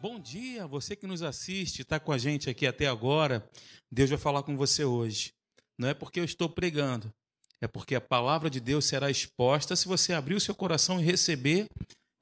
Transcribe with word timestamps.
Bom 0.00 0.20
dia, 0.20 0.64
você 0.64 0.94
que 0.94 1.08
nos 1.08 1.24
assiste, 1.24 1.82
está 1.82 1.98
com 1.98 2.12
a 2.12 2.18
gente 2.18 2.48
aqui 2.48 2.68
até 2.68 2.86
agora. 2.86 3.44
Deus 3.90 4.08
vai 4.08 4.18
falar 4.18 4.44
com 4.44 4.56
você 4.56 4.84
hoje. 4.84 5.34
Não 5.76 5.88
é 5.88 5.94
porque 5.94 6.20
eu 6.20 6.24
estou 6.24 6.48
pregando, 6.48 7.12
é 7.60 7.66
porque 7.66 7.96
a 7.96 8.00
palavra 8.00 8.48
de 8.48 8.60
Deus 8.60 8.84
será 8.84 9.10
exposta. 9.10 9.74
Se 9.74 9.88
você 9.88 10.12
abrir 10.12 10.36
o 10.36 10.40
seu 10.40 10.54
coração 10.54 11.00
e 11.00 11.04
receber, 11.04 11.66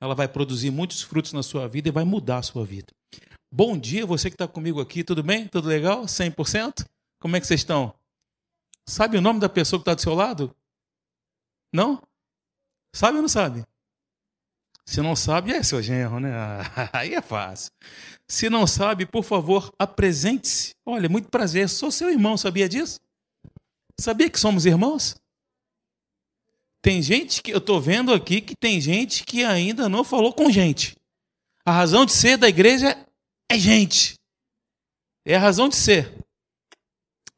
ela 0.00 0.14
vai 0.14 0.26
produzir 0.26 0.70
muitos 0.70 1.02
frutos 1.02 1.34
na 1.34 1.42
sua 1.42 1.68
vida 1.68 1.90
e 1.90 1.92
vai 1.92 2.02
mudar 2.02 2.38
a 2.38 2.42
sua 2.42 2.64
vida. 2.64 2.86
Bom 3.52 3.76
dia, 3.76 4.06
você 4.06 4.30
que 4.30 4.36
está 4.36 4.48
comigo 4.48 4.80
aqui, 4.80 5.04
tudo 5.04 5.22
bem? 5.22 5.46
Tudo 5.46 5.68
legal? 5.68 6.04
100%? 6.04 6.82
Como 7.20 7.36
é 7.36 7.40
que 7.40 7.46
vocês 7.46 7.60
estão? 7.60 7.94
Sabe 8.88 9.18
o 9.18 9.20
nome 9.20 9.38
da 9.38 9.50
pessoa 9.50 9.78
que 9.78 9.82
está 9.82 9.92
do 9.92 10.00
seu 10.00 10.14
lado? 10.14 10.56
Não? 11.70 12.02
Sabe 12.94 13.16
ou 13.16 13.22
não 13.22 13.28
sabe? 13.28 13.66
Se 14.86 15.02
não 15.02 15.16
sabe, 15.16 15.52
é 15.52 15.62
seu 15.62 15.82
genro, 15.82 16.20
né? 16.20 16.30
Aí 16.92 17.14
é 17.14 17.20
fácil. 17.20 17.72
Se 18.28 18.48
não 18.48 18.66
sabe, 18.66 19.04
por 19.04 19.24
favor, 19.24 19.72
apresente-se. 19.78 20.74
Olha, 20.86 21.08
muito 21.08 21.28
prazer, 21.28 21.68
sou 21.68 21.90
seu 21.90 22.08
irmão, 22.10 22.36
sabia 22.36 22.68
disso? 22.68 23.00
Sabia 23.98 24.30
que 24.30 24.38
somos 24.38 24.64
irmãos? 24.64 25.16
Tem 26.80 27.02
gente 27.02 27.42
que 27.42 27.52
eu 27.52 27.58
estou 27.58 27.80
vendo 27.80 28.14
aqui 28.14 28.40
que 28.40 28.54
tem 28.54 28.80
gente 28.80 29.24
que 29.24 29.44
ainda 29.44 29.88
não 29.88 30.04
falou 30.04 30.32
com 30.32 30.50
gente. 30.50 30.96
A 31.64 31.72
razão 31.72 32.06
de 32.06 32.12
ser 32.12 32.36
da 32.36 32.48
igreja 32.48 32.96
é 33.50 33.58
gente. 33.58 34.14
É 35.24 35.34
a 35.34 35.40
razão 35.40 35.68
de 35.68 35.74
ser. 35.74 36.14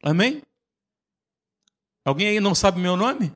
Amém? 0.03 0.43
Alguém 2.05 2.27
aí 2.27 2.39
não 2.39 2.53
sabe 2.53 2.79
meu 2.79 2.95
nome? 2.95 3.33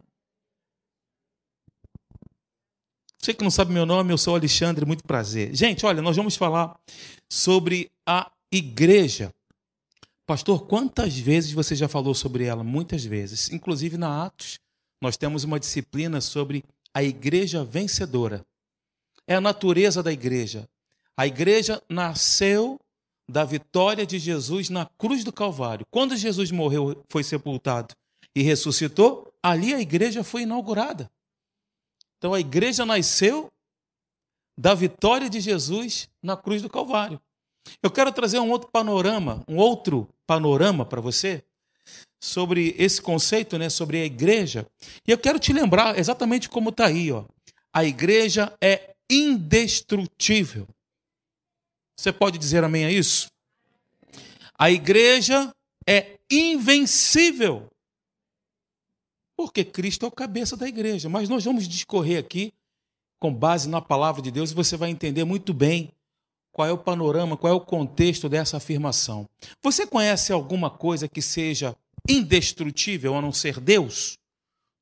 Você 3.24 3.34
que 3.34 3.42
não 3.42 3.50
sabe 3.50 3.72
meu 3.72 3.86
nome, 3.86 4.12
eu 4.12 4.18
sou 4.18 4.36
Alexandre, 4.36 4.86
muito 4.86 5.06
prazer. 5.06 5.56
Gente, 5.56 5.86
olha, 5.86 6.02
nós 6.02 6.18
vamos 6.18 6.36
falar 6.36 6.78
sobre 7.32 7.90
a 8.06 8.30
igreja. 8.52 9.34
Pastor, 10.26 10.68
quantas 10.68 11.18
vezes 11.18 11.54
você 11.54 11.74
já 11.74 11.88
falou 11.88 12.14
sobre 12.14 12.44
ela? 12.44 12.66
Muitas 12.66 13.06
vezes. 13.06 13.50
Inclusive 13.50 13.98
na 13.98 14.26
Atos, 14.26 14.60
nós 15.02 15.16
temos 15.16 15.46
uma 15.46 15.58
disciplina 15.58 16.20
sobre 16.20 16.66
a 16.94 17.02
igreja 17.02 17.64
vencedora. 17.64 18.46
É 19.26 19.36
a 19.36 19.42
natureza 19.42 20.04
da 20.04 20.12
igreja. 20.12 20.68
A 21.16 21.26
igreja 21.26 21.82
nasceu 21.88 22.78
da 23.26 23.46
vitória 23.46 24.06
de 24.06 24.20
Jesus 24.20 24.70
na 24.70 24.86
cruz 24.98 25.24
do 25.24 25.32
Calvário. 25.32 25.86
Quando 25.90 26.18
Jesus 26.18 26.52
morreu, 26.52 27.02
foi 27.08 27.24
sepultado 27.24 27.96
e 28.36 28.42
ressuscitou, 28.42 29.34
ali 29.42 29.74
a 29.74 29.80
igreja 29.80 30.26
foi 30.26 30.42
inaugurada. 30.42 31.10
Então 32.24 32.34
a 32.34 32.40
igreja 32.40 32.86
nasceu 32.86 33.52
da 34.58 34.74
vitória 34.74 35.30
de 35.30 35.42
Jesus 35.42 36.08
na 36.24 36.38
cruz 36.38 36.62
do 36.62 36.70
Calvário. 36.70 37.20
Eu 37.84 37.92
quero 37.92 38.14
trazer 38.14 38.40
um 38.40 38.50
outro 38.50 38.70
panorama, 38.72 39.44
um 39.46 39.58
outro 39.58 40.08
panorama 40.26 40.86
para 40.86 41.02
você 41.02 41.44
sobre 42.24 42.74
esse 42.78 43.02
conceito, 43.02 43.58
né, 43.58 43.70
sobre 43.70 43.98
a 43.98 44.06
igreja. 44.06 44.66
E 45.06 45.12
eu 45.12 45.18
quero 45.18 45.38
te 45.38 45.52
lembrar 45.52 46.00
exatamente 46.00 46.48
como 46.48 46.70
está 46.70 46.86
aí, 46.86 47.12
ó. 47.12 47.26
A 47.74 47.84
igreja 47.84 48.56
é 48.64 48.96
indestrutível. 49.12 50.66
Você 52.00 52.14
pode 52.14 52.38
dizer 52.38 52.64
amém 52.64 52.86
a 52.86 52.92
isso? 52.92 53.28
A 54.58 54.72
igreja 54.72 55.54
é 55.86 56.18
invencível. 56.32 57.68
Porque 59.36 59.64
Cristo 59.64 60.06
é 60.06 60.08
o 60.08 60.12
cabeça 60.12 60.56
da 60.56 60.68
igreja. 60.68 61.10
Mas 61.10 61.30
nós 61.30 61.44
vamos 61.44 61.68
discorrer 61.68 62.20
aqui 62.20 62.54
com 63.20 63.34
base 63.34 63.70
na 63.70 63.82
palavra 63.82 64.22
de 64.22 64.32
Deus 64.32 64.52
e 64.52 64.56
você 64.56 64.76
vai 64.76 64.90
entender 64.90 65.24
muito 65.24 65.54
bem 65.54 65.92
qual 66.52 66.68
é 66.68 66.72
o 66.72 66.78
panorama, 66.78 67.36
qual 67.36 67.52
é 67.52 67.56
o 67.56 67.62
contexto 67.62 68.30
dessa 68.30 68.58
afirmação. 68.58 69.28
Você 69.62 69.88
conhece 69.88 70.32
alguma 70.32 70.70
coisa 70.70 71.08
que 71.08 71.22
seja 71.22 71.76
indestrutível 72.08 73.16
a 73.16 73.22
não 73.22 73.32
ser 73.32 73.60
Deus? 73.60 74.18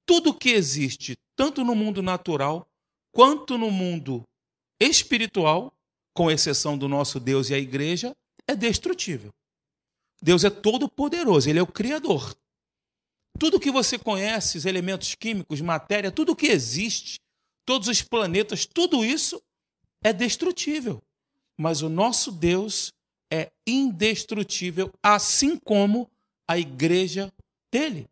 Tudo 0.06 0.34
que 0.34 0.50
existe, 0.50 1.16
tanto 1.36 1.64
no 1.64 1.74
mundo 1.74 2.02
natural 2.02 2.68
quanto 3.12 3.58
no 3.58 3.72
mundo 3.72 4.24
espiritual, 4.80 5.74
com 6.14 6.30
exceção 6.30 6.78
do 6.78 6.88
nosso 6.88 7.20
Deus 7.20 7.50
e 7.50 7.54
a 7.54 7.60
igreja, 7.60 8.12
é 8.48 8.56
destrutível. 8.56 9.32
Deus 10.22 10.44
é 10.44 10.50
todo 10.50 10.90
poderoso, 10.90 11.50
ele 11.50 11.60
é 11.60 11.64
o 11.64 11.68
criador. 11.68 12.36
Tudo 13.40 13.60
que 13.60 13.72
você 13.72 13.98
conhece, 13.98 14.58
os 14.58 14.66
elementos 14.66 15.16
químicos, 15.16 15.62
matéria, 15.62 16.12
tudo 16.12 16.36
que 16.36 16.48
existe, 16.48 17.20
todos 17.66 17.88
os 17.88 18.02
planetas, 18.02 18.66
tudo 18.66 19.04
isso 19.04 19.42
é 20.04 20.14
destrutível. 20.14 21.02
Mas 21.58 21.82
o 21.82 21.90
nosso 21.90 22.32
Deus 22.32 22.92
é 23.32 23.50
indestrutível, 23.66 24.92
assim 25.02 25.58
como 25.58 26.10
a 26.48 26.58
igreja 26.58 27.32
dele. 27.72 28.08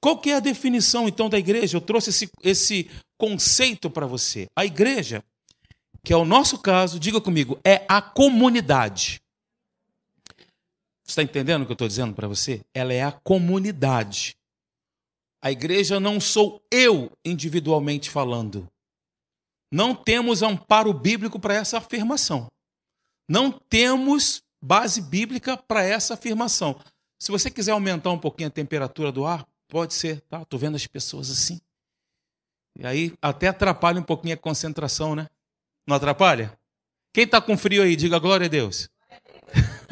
Qual 0.00 0.18
que 0.18 0.30
é 0.30 0.36
a 0.36 0.40
definição 0.40 1.08
então 1.08 1.28
da 1.28 1.38
igreja? 1.38 1.76
Eu 1.76 1.80
trouxe 1.80 2.10
esse, 2.10 2.30
esse 2.42 2.90
conceito 3.18 3.88
para 3.88 4.06
você. 4.06 4.48
A 4.56 4.64
igreja, 4.64 5.24
que 6.02 6.12
é 6.12 6.16
o 6.16 6.24
nosso 6.24 6.58
caso, 6.58 6.98
diga 6.98 7.20
comigo, 7.20 7.58
é 7.64 7.84
a 7.88 8.02
comunidade. 8.02 9.20
Você 11.04 11.12
está 11.12 11.22
entendendo 11.22 11.62
o 11.62 11.66
que 11.66 11.72
eu 11.72 11.74
estou 11.74 11.88
dizendo 11.88 12.14
para 12.14 12.26
você? 12.26 12.60
Ela 12.74 12.92
é 12.92 13.02
a 13.02 13.12
comunidade. 13.12 14.36
A 15.46 15.52
igreja 15.52 16.00
não 16.00 16.18
sou 16.18 16.60
eu 16.72 17.08
individualmente 17.24 18.10
falando. 18.10 18.66
Não 19.70 19.94
temos 19.94 20.42
amparo 20.42 20.92
bíblico 20.92 21.38
para 21.38 21.54
essa 21.54 21.78
afirmação. 21.78 22.48
Não 23.28 23.52
temos 23.52 24.42
base 24.60 25.00
bíblica 25.00 25.56
para 25.56 25.84
essa 25.84 26.14
afirmação. 26.14 26.76
Se 27.16 27.30
você 27.30 27.48
quiser 27.48 27.70
aumentar 27.70 28.10
um 28.10 28.18
pouquinho 28.18 28.48
a 28.48 28.50
temperatura 28.50 29.12
do 29.12 29.24
ar, 29.24 29.46
pode 29.68 29.94
ser, 29.94 30.20
tá? 30.22 30.42
Estou 30.42 30.58
vendo 30.58 30.74
as 30.74 30.88
pessoas 30.88 31.30
assim. 31.30 31.60
E 32.76 32.84
aí 32.84 33.14
até 33.22 33.46
atrapalha 33.46 34.00
um 34.00 34.04
pouquinho 34.04 34.34
a 34.34 34.36
concentração, 34.36 35.14
né? 35.14 35.28
Não 35.86 35.94
atrapalha? 35.94 36.58
Quem 37.14 37.22
está 37.22 37.40
com 37.40 37.56
frio 37.56 37.84
aí, 37.84 37.94
diga 37.94 38.18
glória 38.18 38.46
a 38.46 38.50
Deus. 38.50 38.90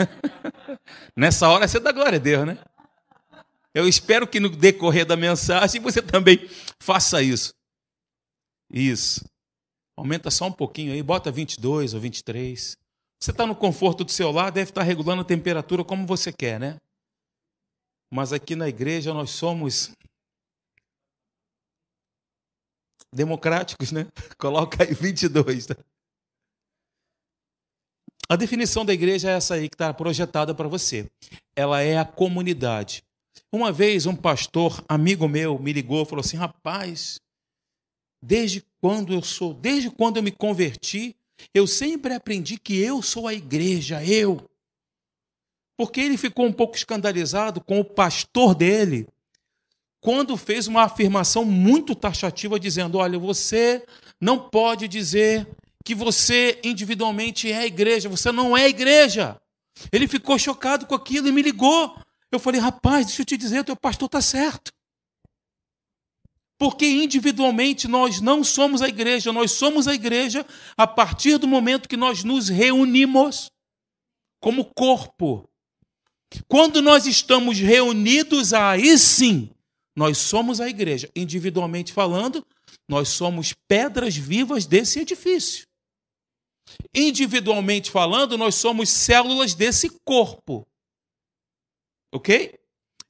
Nessa 1.17 1.49
hora 1.49 1.69
você 1.69 1.79
dá 1.79 1.93
glória 1.93 2.17
a 2.17 2.21
Deus, 2.21 2.45
né? 2.45 2.59
Eu 3.75 3.89
espero 3.89 4.27
que 4.27 4.39
no 4.39 4.49
decorrer 4.49 5.05
da 5.05 5.17
mensagem 5.17 5.81
você 5.81 6.01
também 6.01 6.49
faça 6.79 7.21
isso. 7.21 7.53
Isso. 8.73 9.25
Aumenta 9.97 10.31
só 10.31 10.47
um 10.47 10.53
pouquinho 10.53 10.93
aí, 10.93 11.03
bota 11.03 11.31
22 11.31 11.93
ou 11.93 12.01
23. 12.01 12.77
Você 13.21 13.31
está 13.31 13.47
no 13.47 13.57
conforto 13.57 14.05
do 14.05 14.13
seu 14.13 14.31
lar, 14.31 14.53
deve 14.53 14.71
estar 14.71 14.83
regulando 14.83 15.23
a 15.23 15.25
temperatura 15.25 15.85
como 15.85 16.07
você 16.07 16.33
quer, 16.33 16.61
né? 16.61 16.79
Mas 18.13 18.33
aqui 18.33 18.55
na 18.55 18.69
igreja 18.69 19.13
nós 19.13 19.31
somos 19.31 19.93
democráticos, 23.13 23.91
né? 23.91 24.07
Coloca 24.39 24.85
aí 24.85 24.95
22. 24.95 25.67
Tá? 25.67 25.77
A 28.29 28.37
definição 28.37 28.85
da 28.85 28.93
igreja 28.93 29.31
é 29.31 29.37
essa 29.37 29.55
aí 29.55 29.69
que 29.69 29.75
está 29.75 29.93
projetada 29.93 30.55
para 30.55 30.69
você. 30.69 31.11
Ela 31.57 31.83
é 31.83 31.99
a 31.99 32.05
comunidade. 32.05 33.03
Uma 33.55 33.71
vez 33.71 34.05
um 34.05 34.17
pastor, 34.17 34.85
amigo 34.89 35.29
meu, 35.29 35.57
me 35.61 35.73
ligou 35.73 36.03
e 36.03 36.07
falou 36.07 36.25
assim: 36.25 36.37
rapaz, 36.37 37.21
desde 38.21 38.65
quando 38.81 39.13
eu 39.13 39.23
sou, 39.23 39.55
desde 39.55 39.93
quando 39.93 40.17
eu 40.17 40.25
me 40.25 40.33
converti, 40.33 41.15
eu 41.55 41.65
sempre 41.65 42.15
aprendi 42.15 42.59
que 42.59 42.77
eu 42.77 43.01
sou 43.01 43.29
a 43.29 43.33
igreja, 43.33 44.05
eu. 44.05 44.45
Porque 45.79 46.01
ele 46.01 46.17
ficou 46.17 46.47
um 46.47 46.53
pouco 46.53 46.75
escandalizado 46.75 47.61
com 47.61 47.79
o 47.79 47.85
pastor 47.85 48.57
dele, 48.57 49.07
quando 50.01 50.37
fez 50.37 50.67
uma 50.67 50.83
afirmação 50.83 51.45
muito 51.45 51.95
taxativa, 51.95 52.59
dizendo: 52.59 52.99
olha, 52.99 53.21
você 53.21 53.87
não 54.21 54.37
pode 54.37 54.89
dizer 54.89 55.47
que 55.85 55.95
você 55.95 56.59
individualmente 56.65 57.53
é 57.53 57.59
a 57.59 57.67
igreja, 57.67 58.09
você 58.09 58.33
não 58.33 58.57
é 58.57 58.65
a 58.65 58.69
igreja. 58.69 59.41
Ele 59.93 60.09
ficou 60.09 60.37
chocado 60.41 60.87
com 60.87 60.95
aquilo 60.97 61.29
e 61.29 61.33
me 61.33 61.41
ligou. 61.41 61.97
Eu 62.35 62.41
falei, 62.41 62.61
rapaz, 62.61 63.07
deixa 63.07 63.23
eu 63.23 63.27
te 63.27 63.37
dizer, 63.37 63.65
teu 63.65 63.77
pastor 63.77 64.07
está 64.07 64.21
certo. 64.21 64.73
Porque 66.59 66.85
individualmente 66.85 67.87
nós 67.87 68.21
não 68.21 68.43
somos 68.43 68.83
a 68.83 68.89
igreja, 68.89 69.33
nós 69.33 69.53
somos 69.53 69.87
a 69.87 69.95
igreja 69.95 70.45
a 70.77 70.87
partir 70.87 71.39
do 71.39 71.47
momento 71.47 71.89
que 71.89 71.97
nós 71.97 72.25
nos 72.25 72.49
reunimos 72.49 73.51
como 74.41 74.65
corpo. 74.65 75.49
Quando 76.49 76.83
nós 76.83 77.07
estamos 77.07 77.59
reunidos, 77.59 78.53
aí 78.53 78.99
sim, 78.99 79.51
nós 79.97 80.19
somos 80.19 80.61
a 80.61 80.69
igreja. 80.69 81.09
Individualmente 81.15 81.93
falando, 81.93 82.45
nós 82.89 83.11
somos 83.11 83.55
pedras 83.69 84.17
vivas 84.17 84.67
desse 84.67 84.99
edifício. 84.99 85.67
Individualmente 86.93 87.93
falando, 87.93 88.37
nós 88.37 88.57
somos 88.57 88.89
células 88.89 89.55
desse 89.55 89.89
corpo. 90.05 90.67
Ok? 92.15 92.55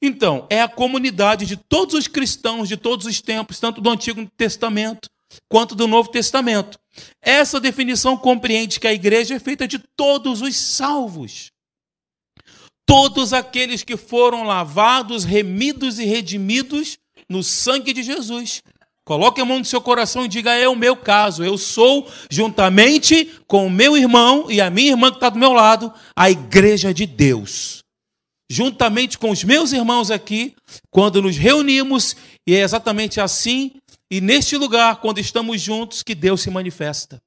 Então, 0.00 0.46
é 0.48 0.62
a 0.62 0.68
comunidade 0.68 1.44
de 1.44 1.56
todos 1.56 1.94
os 1.94 2.08
cristãos 2.08 2.68
de 2.68 2.76
todos 2.76 3.04
os 3.04 3.20
tempos, 3.20 3.60
tanto 3.60 3.82
do 3.82 3.90
Antigo 3.90 4.26
Testamento 4.34 5.10
quanto 5.48 5.74
do 5.74 5.86
Novo 5.86 6.08
Testamento. 6.10 6.78
Essa 7.20 7.60
definição 7.60 8.16
compreende 8.16 8.80
que 8.80 8.86
a 8.86 8.94
igreja 8.94 9.34
é 9.34 9.38
feita 9.38 9.68
de 9.68 9.78
todos 9.78 10.40
os 10.40 10.56
salvos. 10.56 11.50
Todos 12.86 13.32
aqueles 13.32 13.82
que 13.82 13.96
foram 13.96 14.44
lavados, 14.44 15.24
remidos 15.24 15.98
e 15.98 16.04
redimidos 16.04 16.98
no 17.28 17.42
sangue 17.42 17.92
de 17.92 18.02
Jesus. 18.02 18.62
Coloque 19.04 19.40
a 19.40 19.44
mão 19.44 19.58
no 19.58 19.64
seu 19.66 19.82
coração 19.82 20.24
e 20.24 20.28
diga: 20.28 20.54
é 20.54 20.68
o 20.68 20.76
meu 20.76 20.96
caso. 20.96 21.44
Eu 21.44 21.58
sou, 21.58 22.10
juntamente 22.30 23.30
com 23.46 23.66
o 23.66 23.70
meu 23.70 23.96
irmão 23.96 24.50
e 24.50 24.62
a 24.62 24.70
minha 24.70 24.92
irmã 24.92 25.10
que 25.10 25.16
está 25.16 25.28
do 25.28 25.38
meu 25.38 25.52
lado, 25.52 25.92
a 26.16 26.30
igreja 26.30 26.94
de 26.94 27.04
Deus. 27.04 27.83
Juntamente 28.50 29.18
com 29.18 29.30
os 29.30 29.42
meus 29.42 29.72
irmãos 29.72 30.10
aqui, 30.10 30.54
quando 30.90 31.22
nos 31.22 31.36
reunimos, 31.36 32.14
e 32.46 32.54
é 32.54 32.60
exatamente 32.60 33.20
assim 33.20 33.80
e 34.10 34.20
neste 34.20 34.56
lugar, 34.56 35.00
quando 35.00 35.18
estamos 35.18 35.60
juntos, 35.60 36.02
que 36.02 36.14
Deus 36.14 36.42
se 36.42 36.50
manifesta. 36.50 37.20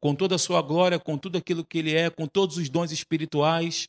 Com 0.00 0.14
toda 0.14 0.36
a 0.36 0.38
sua 0.38 0.62
glória, 0.62 0.98
com 0.98 1.18
tudo 1.18 1.36
aquilo 1.36 1.64
que 1.64 1.78
Ele 1.78 1.94
é, 1.94 2.08
com 2.08 2.26
todos 2.26 2.56
os 2.56 2.68
dons 2.68 2.92
espirituais 2.92 3.88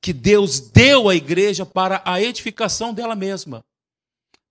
que 0.00 0.12
Deus 0.12 0.58
deu 0.60 1.08
à 1.08 1.14
igreja 1.14 1.64
para 1.64 2.02
a 2.04 2.20
edificação 2.20 2.92
dela 2.92 3.14
mesma, 3.14 3.64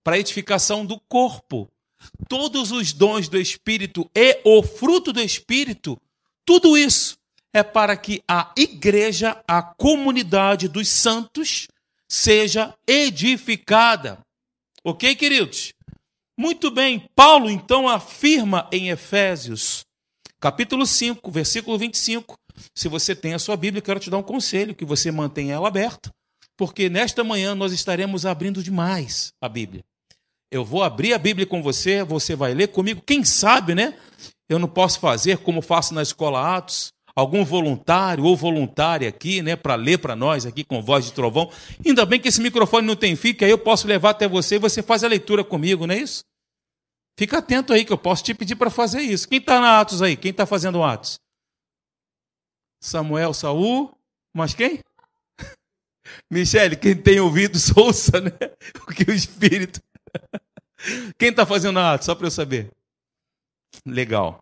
para 0.02 0.16
a 0.16 0.18
edificação 0.18 0.86
do 0.86 0.98
corpo. 1.08 1.68
Todos 2.28 2.72
os 2.72 2.92
dons 2.92 3.28
do 3.28 3.38
Espírito 3.38 4.08
e 4.14 4.40
o 4.44 4.62
fruto 4.62 5.12
do 5.12 5.20
Espírito, 5.20 6.00
tudo 6.44 6.78
isso 6.78 7.17
é 7.52 7.62
para 7.62 7.96
que 7.96 8.22
a 8.28 8.52
igreja, 8.56 9.42
a 9.46 9.62
comunidade 9.62 10.68
dos 10.68 10.88
santos, 10.88 11.66
seja 12.08 12.74
edificada. 12.86 14.18
Ok, 14.84 15.14
queridos? 15.14 15.72
Muito 16.38 16.70
bem, 16.70 17.08
Paulo 17.16 17.50
então 17.50 17.88
afirma 17.88 18.68
em 18.70 18.90
Efésios, 18.90 19.84
capítulo 20.40 20.86
5, 20.86 21.30
versículo 21.30 21.76
25. 21.76 22.36
Se 22.74 22.88
você 22.88 23.14
tem 23.14 23.34
a 23.34 23.38
sua 23.38 23.56
Bíblia, 23.56 23.82
quero 23.82 24.00
te 24.00 24.08
dar 24.10 24.18
um 24.18 24.22
conselho, 24.22 24.74
que 24.74 24.84
você 24.84 25.10
mantenha 25.10 25.54
ela 25.54 25.68
aberta, 25.68 26.10
porque 26.56 26.88
nesta 26.88 27.24
manhã 27.24 27.54
nós 27.54 27.72
estaremos 27.72 28.24
abrindo 28.24 28.62
demais 28.62 29.32
a 29.40 29.48
Bíblia. 29.48 29.84
Eu 30.50 30.64
vou 30.64 30.82
abrir 30.82 31.12
a 31.12 31.18
Bíblia 31.18 31.46
com 31.46 31.62
você, 31.62 32.02
você 32.02 32.34
vai 32.34 32.54
ler 32.54 32.68
comigo. 32.68 33.02
Quem 33.04 33.24
sabe, 33.24 33.74
né? 33.74 33.98
Eu 34.48 34.58
não 34.58 34.68
posso 34.68 34.98
fazer 34.98 35.38
como 35.38 35.60
faço 35.60 35.92
na 35.92 36.02
escola 36.02 36.56
Atos, 36.56 36.92
algum 37.18 37.44
voluntário 37.44 38.22
ou 38.22 38.36
voluntária 38.36 39.08
aqui, 39.08 39.42
né, 39.42 39.56
para 39.56 39.74
ler 39.74 39.98
para 39.98 40.14
nós 40.14 40.46
aqui 40.46 40.62
com 40.62 40.80
voz 40.80 41.04
de 41.04 41.12
trovão. 41.12 41.50
Ainda 41.84 42.06
bem 42.06 42.20
que 42.20 42.28
esse 42.28 42.40
microfone 42.40 42.86
não 42.86 42.94
tem 42.94 43.16
fio, 43.16 43.34
que 43.34 43.44
aí 43.44 43.50
eu 43.50 43.58
posso 43.58 43.88
levar 43.88 44.10
até 44.10 44.28
você 44.28 44.54
e 44.54 44.60
você 44.60 44.84
faz 44.84 45.02
a 45.02 45.08
leitura 45.08 45.42
comigo, 45.42 45.84
não 45.84 45.96
é 45.96 45.98
isso? 45.98 46.24
Fica 47.18 47.38
atento 47.38 47.72
aí 47.72 47.84
que 47.84 47.92
eu 47.92 47.98
posso 47.98 48.22
te 48.22 48.32
pedir 48.32 48.54
para 48.54 48.70
fazer 48.70 49.00
isso. 49.00 49.28
Quem 49.28 49.38
está 49.38 49.60
na 49.60 49.80
Atos 49.80 50.00
aí? 50.00 50.16
Quem 50.16 50.30
está 50.30 50.46
fazendo 50.46 50.80
Atos? 50.80 51.18
Samuel, 52.80 53.34
Saul, 53.34 53.92
mas 54.32 54.54
quem? 54.54 54.78
Michele, 56.30 56.76
quem 56.76 56.94
tem 56.94 57.18
ouvido, 57.18 57.58
ouça, 57.76 58.20
né? 58.20 58.30
O 58.86 58.92
que 58.92 59.10
o 59.10 59.12
Espírito. 59.12 59.80
Quem 61.18 61.30
está 61.30 61.44
fazendo 61.44 61.80
Atos? 61.80 62.06
Só 62.06 62.14
para 62.14 62.28
eu 62.28 62.30
saber. 62.30 62.70
Legal. 63.84 64.40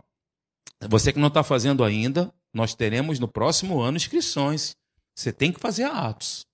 Você 0.91 1.11
que 1.11 1.19
não 1.19 1.29
está 1.29 1.43
fazendo 1.43 1.83
ainda, 1.83 2.31
nós 2.57 2.75
teremos 2.75 3.19
no 3.19 3.29
próximo 3.29 3.83
ano 3.83 3.99
inscrições. 3.99 4.75
Você 5.15 5.31
tem 5.31 5.53
que 5.53 5.61
fazer 5.61 5.85
a 5.85 6.09
Atos. 6.09 6.47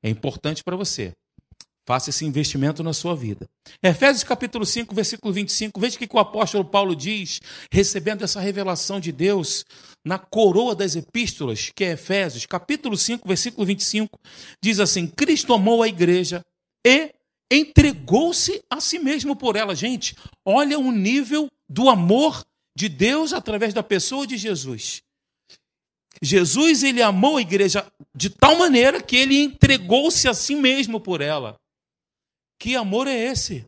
É 0.00 0.08
importante 0.08 0.62
para 0.62 0.76
você. 0.76 1.12
Faça 1.84 2.10
esse 2.10 2.24
investimento 2.24 2.80
na 2.80 2.92
sua 2.92 3.16
vida. 3.16 3.48
Efésios 3.82 4.22
capítulo 4.22 4.64
5, 4.64 4.94
versículo 4.94 5.34
25. 5.34 5.80
Veja 5.80 5.96
o 5.96 5.98
que 5.98 6.08
o 6.14 6.18
apóstolo 6.20 6.64
Paulo 6.64 6.94
diz, 6.94 7.40
recebendo 7.72 8.22
essa 8.22 8.38
revelação 8.38 9.00
de 9.00 9.10
Deus 9.10 9.64
na 10.04 10.16
coroa 10.16 10.76
das 10.76 10.94
epístolas, 10.94 11.72
que 11.74 11.82
é 11.82 11.92
Efésios, 11.92 12.46
capítulo 12.46 12.96
5, 12.96 13.26
versículo 13.26 13.66
25. 13.66 14.16
Diz 14.62 14.78
assim: 14.78 15.08
Cristo 15.08 15.52
amou 15.52 15.82
a 15.82 15.88
igreja 15.88 16.44
e 16.86 17.12
entregou-se 17.50 18.62
a 18.70 18.80
si 18.80 19.00
mesmo 19.00 19.34
por 19.34 19.56
ela. 19.56 19.74
Gente, 19.74 20.14
olha 20.44 20.78
o 20.78 20.92
nível 20.92 21.48
do 21.68 21.88
amor 21.88 22.46
de 22.76 22.88
Deus 22.88 23.32
através 23.32 23.74
da 23.74 23.82
pessoa 23.82 24.24
de 24.24 24.36
Jesus. 24.36 25.02
Jesus 26.22 26.82
ele 26.82 27.02
amou 27.02 27.36
a 27.36 27.40
igreja 27.40 27.90
de 28.14 28.30
tal 28.30 28.56
maneira 28.56 29.02
que 29.02 29.16
ele 29.16 29.38
entregou-se 29.38 30.28
a 30.28 30.34
si 30.34 30.54
mesmo 30.54 31.00
por 31.00 31.20
ela. 31.20 31.56
Que 32.58 32.74
amor 32.74 33.06
é 33.06 33.16
esse? 33.16 33.64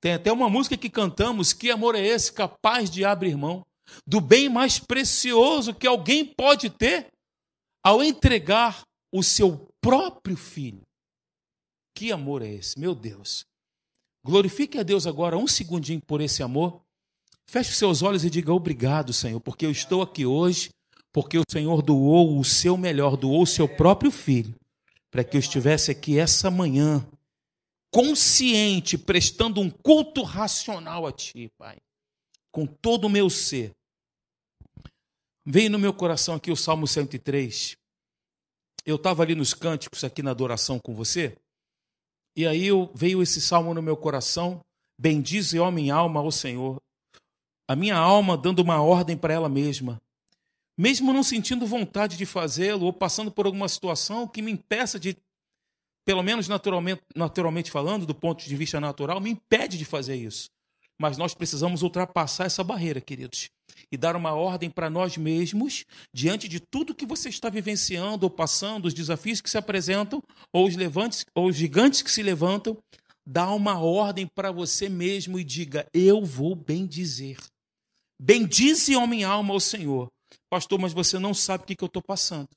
Tem 0.00 0.14
até 0.14 0.32
uma 0.32 0.50
música 0.50 0.76
que 0.76 0.90
cantamos, 0.90 1.52
que 1.52 1.70
amor 1.70 1.94
é 1.94 2.04
esse 2.04 2.32
capaz 2.32 2.90
de 2.90 3.04
abrir 3.04 3.36
mão 3.36 3.62
do 4.06 4.20
bem 4.20 4.48
mais 4.48 4.78
precioso 4.78 5.74
que 5.74 5.86
alguém 5.86 6.24
pode 6.24 6.70
ter 6.70 7.06
ao 7.84 8.02
entregar 8.02 8.82
o 9.12 9.22
seu 9.22 9.68
próprio 9.80 10.36
filho. 10.36 10.82
Que 11.94 12.10
amor 12.10 12.42
é 12.42 12.48
esse, 12.48 12.78
meu 12.78 12.94
Deus? 12.94 13.44
Glorifique 14.24 14.78
a 14.78 14.82
Deus 14.82 15.06
agora 15.06 15.36
um 15.36 15.46
segundinho 15.46 16.00
por 16.06 16.20
esse 16.20 16.42
amor. 16.42 16.80
Feche 17.46 17.72
seus 17.72 18.02
olhos 18.02 18.24
e 18.24 18.30
diga 18.30 18.52
obrigado, 18.52 19.12
Senhor, 19.12 19.40
porque 19.40 19.66
eu 19.66 19.70
estou 19.70 20.02
aqui 20.02 20.24
hoje, 20.24 20.70
porque 21.12 21.38
o 21.38 21.44
Senhor 21.48 21.82
doou 21.82 22.38
o 22.38 22.44
seu 22.44 22.76
melhor, 22.76 23.16
doou 23.16 23.42
o 23.42 23.46
seu 23.46 23.68
próprio 23.68 24.10
filho, 24.10 24.54
para 25.10 25.22
que 25.22 25.36
eu 25.36 25.40
estivesse 25.40 25.90
aqui 25.90 26.18
essa 26.18 26.50
manhã, 26.50 27.06
consciente, 27.92 28.96
prestando 28.96 29.60
um 29.60 29.68
culto 29.68 30.22
racional 30.22 31.06
a 31.06 31.12
Ti, 31.12 31.50
Pai, 31.58 31.76
com 32.50 32.66
todo 32.66 33.04
o 33.04 33.10
meu 33.10 33.28
ser. 33.28 33.72
Veio 35.44 35.70
no 35.70 35.78
meu 35.78 35.92
coração 35.92 36.36
aqui 36.36 36.50
o 36.50 36.56
Salmo 36.56 36.86
103. 36.86 37.76
Eu 38.86 38.96
estava 38.96 39.22
ali 39.22 39.34
nos 39.34 39.52
cânticos, 39.52 40.04
aqui 40.04 40.22
na 40.22 40.30
adoração 40.30 40.78
com 40.78 40.94
você, 40.94 41.36
e 42.34 42.46
aí 42.46 42.68
veio 42.94 43.22
esse 43.22 43.40
salmo 43.40 43.74
no 43.74 43.82
meu 43.82 43.96
coração. 43.96 44.60
Bendize, 44.98 45.58
ó 45.58 45.70
minha 45.70 45.94
alma, 45.94 46.20
ao 46.20 46.30
Senhor 46.30 46.80
a 47.68 47.76
minha 47.76 47.96
alma 47.96 48.36
dando 48.36 48.60
uma 48.60 48.80
ordem 48.82 49.16
para 49.16 49.34
ela 49.34 49.48
mesma, 49.48 50.00
mesmo 50.76 51.12
não 51.12 51.22
sentindo 51.22 51.66
vontade 51.66 52.16
de 52.16 52.26
fazê-lo 52.26 52.86
ou 52.86 52.92
passando 52.92 53.30
por 53.30 53.46
alguma 53.46 53.68
situação 53.68 54.26
que 54.26 54.42
me 54.42 54.50
impeça 54.50 54.98
de, 54.98 55.16
pelo 56.04 56.22
menos 56.22 56.48
naturalmente, 56.48 57.02
naturalmente 57.14 57.70
falando, 57.70 58.06
do 58.06 58.14
ponto 58.14 58.44
de 58.44 58.56
vista 58.56 58.80
natural, 58.80 59.20
me 59.20 59.30
impede 59.30 59.78
de 59.78 59.84
fazer 59.84 60.16
isso. 60.16 60.50
Mas 60.98 61.16
nós 61.16 61.34
precisamos 61.34 61.82
ultrapassar 61.82 62.44
essa 62.44 62.62
barreira, 62.62 63.00
queridos, 63.00 63.50
e 63.90 63.96
dar 63.96 64.14
uma 64.14 64.32
ordem 64.32 64.70
para 64.70 64.88
nós 64.88 65.16
mesmos 65.16 65.84
diante 66.12 66.48
de 66.48 66.60
tudo 66.60 66.94
que 66.94 67.06
você 67.06 67.28
está 67.28 67.48
vivenciando 67.48 68.24
ou 68.24 68.30
passando, 68.30 68.86
os 68.86 68.94
desafios 68.94 69.40
que 69.40 69.50
se 69.50 69.58
apresentam, 69.58 70.22
ou 70.52 70.66
os 70.66 70.76
levantes, 70.76 71.24
ou 71.34 71.48
os 71.48 71.56
gigantes 71.56 72.02
que 72.02 72.10
se 72.10 72.22
levantam, 72.22 72.76
dá 73.26 73.50
uma 73.52 73.78
ordem 73.78 74.26
para 74.26 74.52
você 74.52 74.88
mesmo 74.88 75.38
e 75.38 75.44
diga: 75.44 75.86
Eu 75.92 76.24
vou 76.24 76.54
bem 76.54 76.86
dizer. 76.86 77.38
Bendize, 78.24 78.96
minha 79.08 79.26
alma, 79.26 79.52
ao 79.52 79.58
Senhor. 79.58 80.06
Pastor, 80.48 80.78
mas 80.78 80.92
você 80.92 81.18
não 81.18 81.34
sabe 81.34 81.64
o 81.64 81.66
que, 81.66 81.82
eu 81.82 81.86
estou 81.86 82.00
passando. 82.00 82.48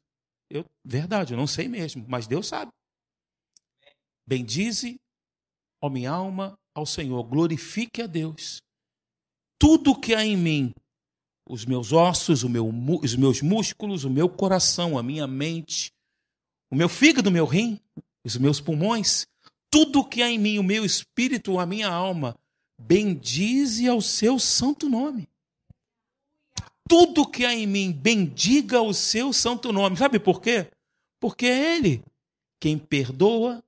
Eu, 0.47 0.63
verdade, 0.85 1.33
eu 1.33 1.37
não 1.37 1.47
sei 1.47 1.67
mesmo, 1.67 2.05
mas 2.07 2.27
Deus 2.27 2.45
sabe. 2.45 2.71
Bendize, 4.27 4.95
minha 5.89 6.11
alma, 6.11 6.55
ao 6.75 6.85
Senhor. 6.85 7.23
Glorifique 7.23 8.03
a 8.03 8.05
Deus. 8.05 8.61
Tudo 9.59 9.99
que 9.99 10.13
há 10.13 10.23
em 10.23 10.37
mim, 10.37 10.71
os 11.49 11.65
meus 11.65 11.91
ossos, 11.91 12.43
meu, 12.43 12.69
os 13.01 13.15
meus 13.15 13.41
músculos, 13.41 14.03
o 14.03 14.09
meu 14.09 14.29
coração, 14.29 14.99
a 14.99 15.01
minha 15.01 15.25
mente, 15.25 15.91
o 16.71 16.75
meu 16.75 16.87
fígado, 16.87 17.29
o 17.29 17.33
meu 17.33 17.45
rim, 17.47 17.79
os 18.23 18.37
meus 18.37 18.61
pulmões, 18.61 19.25
tudo 19.71 20.07
que 20.07 20.21
há 20.21 20.29
em 20.29 20.37
mim, 20.37 20.59
o 20.59 20.63
meu 20.63 20.85
espírito, 20.85 21.57
a 21.57 21.65
minha 21.65 21.89
alma, 21.89 22.35
bendize 22.79 23.87
ao 23.87 23.99
seu 23.99 24.37
santo 24.37 24.87
nome 24.87 25.27
tudo 26.87 27.27
que 27.27 27.45
há 27.45 27.53
em 27.53 27.65
mim, 27.65 27.91
bendiga 27.91 28.81
o 28.81 28.93
seu 28.93 29.33
santo 29.33 29.71
nome. 29.71 29.97
Sabe 29.97 30.19
por 30.19 30.41
quê? 30.41 30.67
Porque 31.19 31.45
é 31.45 31.75
Ele 31.75 32.03
quem 32.59 32.77
perdoa 32.77 33.63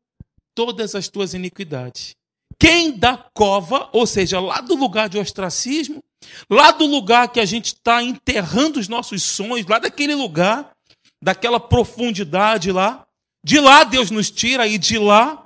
todas 0.55 0.95
as 0.95 1.07
tuas 1.07 1.33
iniquidades. 1.33 2.15
Quem 2.59 2.97
da 2.97 3.15
cova, 3.15 3.89
ou 3.93 4.07
seja, 4.07 4.39
lá 4.39 4.61
do 4.61 4.75
lugar 4.75 5.07
de 5.09 5.19
ostracismo, 5.19 6.03
lá 6.49 6.71
do 6.71 6.85
lugar 6.85 7.31
que 7.31 7.39
a 7.39 7.45
gente 7.45 7.67
está 7.67 8.01
enterrando 8.01 8.79
os 8.79 8.87
nossos 8.87 9.21
sonhos, 9.21 9.67
lá 9.67 9.77
daquele 9.77 10.15
lugar, 10.15 10.75
daquela 11.21 11.59
profundidade 11.59 12.71
lá, 12.71 13.05
de 13.43 13.59
lá 13.59 13.83
Deus 13.83 14.09
nos 14.09 14.31
tira 14.31 14.65
e 14.67 14.77
de 14.77 14.97
lá 14.97 15.43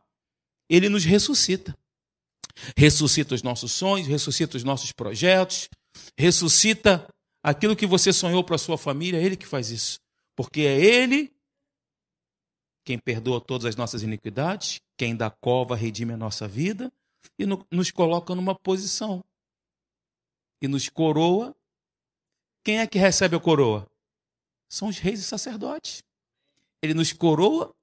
Ele 0.69 0.87
nos 0.87 1.03
ressuscita. 1.03 1.75
Ressuscita 2.77 3.35
os 3.35 3.43
nossos 3.43 3.71
sonhos, 3.71 4.07
ressuscita 4.07 4.55
os 4.55 4.63
nossos 4.63 4.91
projetos, 4.91 5.69
ressuscita 6.17 7.07
aquilo 7.43 7.75
que 7.75 7.85
você 7.85 8.11
sonhou 8.13 8.43
para 8.43 8.55
a 8.55 8.59
sua 8.59 8.77
família, 8.77 9.19
é 9.19 9.23
Ele 9.23 9.37
que 9.37 9.45
faz 9.45 9.69
isso. 9.69 9.99
Porque 10.35 10.61
é 10.61 10.79
Ele 10.79 11.31
quem 12.83 12.97
perdoa 12.97 13.39
todas 13.39 13.65
as 13.65 13.75
nossas 13.75 14.01
iniquidades, 14.01 14.79
quem 14.97 15.15
da 15.15 15.29
cova 15.29 15.75
redime 15.75 16.13
a 16.13 16.17
nossa 16.17 16.47
vida 16.47 16.91
e 17.37 17.45
no, 17.45 17.65
nos 17.71 17.91
coloca 17.91 18.33
numa 18.33 18.55
posição 18.55 19.23
e 20.61 20.67
nos 20.67 20.89
coroa. 20.89 21.55
Quem 22.63 22.79
é 22.79 22.87
que 22.87 22.99
recebe 22.99 23.35
a 23.35 23.39
coroa? 23.39 23.87
São 24.69 24.87
os 24.87 24.97
reis 24.97 25.19
e 25.19 25.23
sacerdotes. 25.23 26.03
Ele 26.81 26.93
nos 26.93 27.13
coroa 27.13 27.73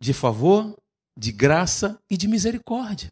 de 0.00 0.12
favor, 0.12 0.76
de 1.16 1.32
graça 1.32 2.00
e 2.08 2.16
de 2.16 2.28
misericórdia. 2.28 3.10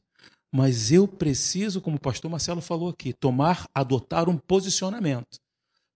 Mas 0.52 0.90
eu 0.90 1.06
preciso, 1.06 1.80
como 1.80 1.96
o 1.96 2.00
pastor 2.00 2.30
Marcelo 2.30 2.60
falou 2.60 2.88
aqui, 2.88 3.12
tomar, 3.12 3.68
adotar 3.74 4.28
um 4.28 4.38
posicionamento. 4.38 5.38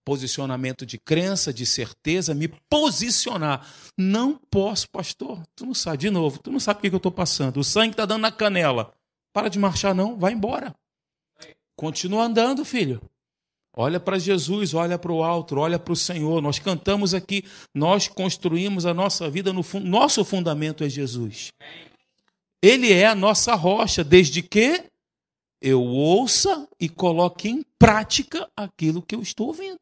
Posicionamento 0.05 0.85
de 0.85 0.99
crença, 0.99 1.53
de 1.53 1.65
certeza, 1.65 2.35
me 2.35 2.49
posicionar. 2.69 3.67
Não 3.97 4.39
posso, 4.51 4.89
pastor. 4.91 5.43
Tu 5.55 5.65
não 5.65 5.75
sabe, 5.75 5.99
de 5.99 6.11
novo, 6.11 6.39
tu 6.41 6.51
não 6.51 6.59
sabe 6.59 6.79
o 6.79 6.81
que 6.83 6.95
eu 6.95 6.97
estou 6.97 7.13
passando. 7.13 7.59
O 7.59 7.65
sangue 7.65 7.93
está 7.93 8.05
dando 8.05 8.23
na 8.23 8.33
canela. 8.33 8.93
Para 9.33 9.49
de 9.49 9.59
marchar, 9.59 9.95
não, 9.95 10.19
vai 10.19 10.33
embora. 10.33 10.75
Continua 11.77 12.25
andando, 12.25 12.65
filho. 12.65 13.01
Olha 13.75 13.99
para 13.99 14.19
Jesus, 14.19 14.75
olha 14.75 14.99
para 14.99 15.13
o 15.13 15.23
alto, 15.23 15.57
olha 15.57 15.79
para 15.79 15.93
o 15.93 15.97
Senhor. 15.97 16.43
Nós 16.43 16.59
cantamos 16.59 17.15
aqui, 17.15 17.45
nós 17.75 18.07
construímos 18.07 18.85
a 18.85 18.93
nossa 18.93 19.31
vida 19.31 19.53
no 19.53 19.63
fundo. 19.63 19.89
Nosso 19.89 20.25
fundamento 20.25 20.85
é 20.85 20.89
Jesus. 20.91 21.53
Ele 22.63 22.93
é 22.93 23.07
a 23.07 23.15
nossa 23.15 23.55
rocha, 23.55 24.05
desde 24.05 24.43
que 24.43 24.85
eu 25.61 25.83
ouça 25.83 26.69
e 26.79 26.89
coloque 26.89 27.49
em 27.49 27.65
prática 27.79 28.49
aquilo 28.55 29.01
que 29.01 29.15
eu 29.15 29.23
estou 29.23 29.49
ouvindo. 29.49 29.79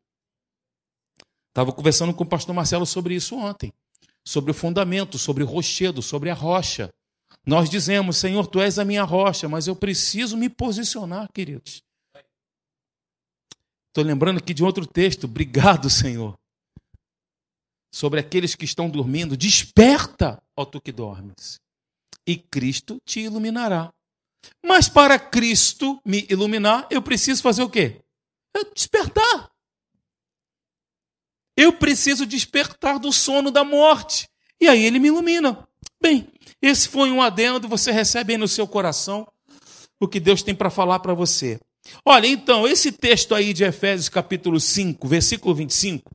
Estava 1.50 1.72
conversando 1.72 2.14
com 2.14 2.24
o 2.24 2.26
pastor 2.26 2.54
Marcelo 2.54 2.86
sobre 2.86 3.14
isso 3.14 3.36
ontem, 3.36 3.72
sobre 4.24 4.50
o 4.50 4.54
fundamento, 4.54 5.18
sobre 5.18 5.44
o 5.44 5.46
rochedo, 5.46 6.00
sobre 6.00 6.30
a 6.30 6.34
rocha. 6.34 6.90
Nós 7.44 7.68
dizemos, 7.68 8.16
Senhor, 8.16 8.46
tu 8.46 8.60
és 8.60 8.78
a 8.78 8.84
minha 8.84 9.04
rocha, 9.04 9.48
mas 9.48 9.66
eu 9.66 9.76
preciso 9.76 10.36
me 10.36 10.48
posicionar, 10.48 11.28
queridos. 11.32 11.82
Estou 13.88 14.04
lembrando 14.04 14.38
aqui 14.38 14.54
de 14.54 14.62
outro 14.62 14.86
texto, 14.86 15.24
obrigado, 15.24 15.90
Senhor. 15.90 16.38
Sobre 17.92 18.20
aqueles 18.20 18.54
que 18.54 18.64
estão 18.64 18.88
dormindo, 18.88 19.36
desperta, 19.36 20.40
ó 20.56 20.64
tu 20.64 20.80
que 20.80 20.92
dormes 20.92 21.60
e 22.30 22.36
Cristo 22.36 22.98
te 23.04 23.20
iluminará. 23.20 23.92
Mas 24.64 24.88
para 24.88 25.18
Cristo 25.18 26.00
me 26.04 26.26
iluminar, 26.30 26.86
eu 26.90 27.02
preciso 27.02 27.42
fazer 27.42 27.62
o 27.62 27.68
quê? 27.68 28.00
Eu 28.54 28.72
despertar. 28.72 29.49
Eu 31.56 31.72
preciso 31.72 32.24
despertar 32.26 32.98
do 32.98 33.12
sono 33.12 33.50
da 33.50 33.64
morte. 33.64 34.28
E 34.60 34.68
aí 34.68 34.84
ele 34.84 34.98
me 34.98 35.08
ilumina. 35.08 35.66
Bem, 36.00 36.28
esse 36.62 36.88
foi 36.88 37.10
um 37.10 37.20
adendo, 37.20 37.68
você 37.68 37.90
recebe 37.90 38.32
aí 38.32 38.38
no 38.38 38.48
seu 38.48 38.66
coração 38.66 39.26
o 39.98 40.08
que 40.08 40.18
Deus 40.18 40.42
tem 40.42 40.54
para 40.54 40.70
falar 40.70 41.00
para 41.00 41.14
você. 41.14 41.60
Olha, 42.04 42.26
então, 42.26 42.66
esse 42.66 42.92
texto 42.92 43.34
aí 43.34 43.52
de 43.52 43.64
Efésios 43.64 44.08
capítulo 44.08 44.60
5, 44.60 45.06
versículo 45.08 45.54
25, 45.54 46.10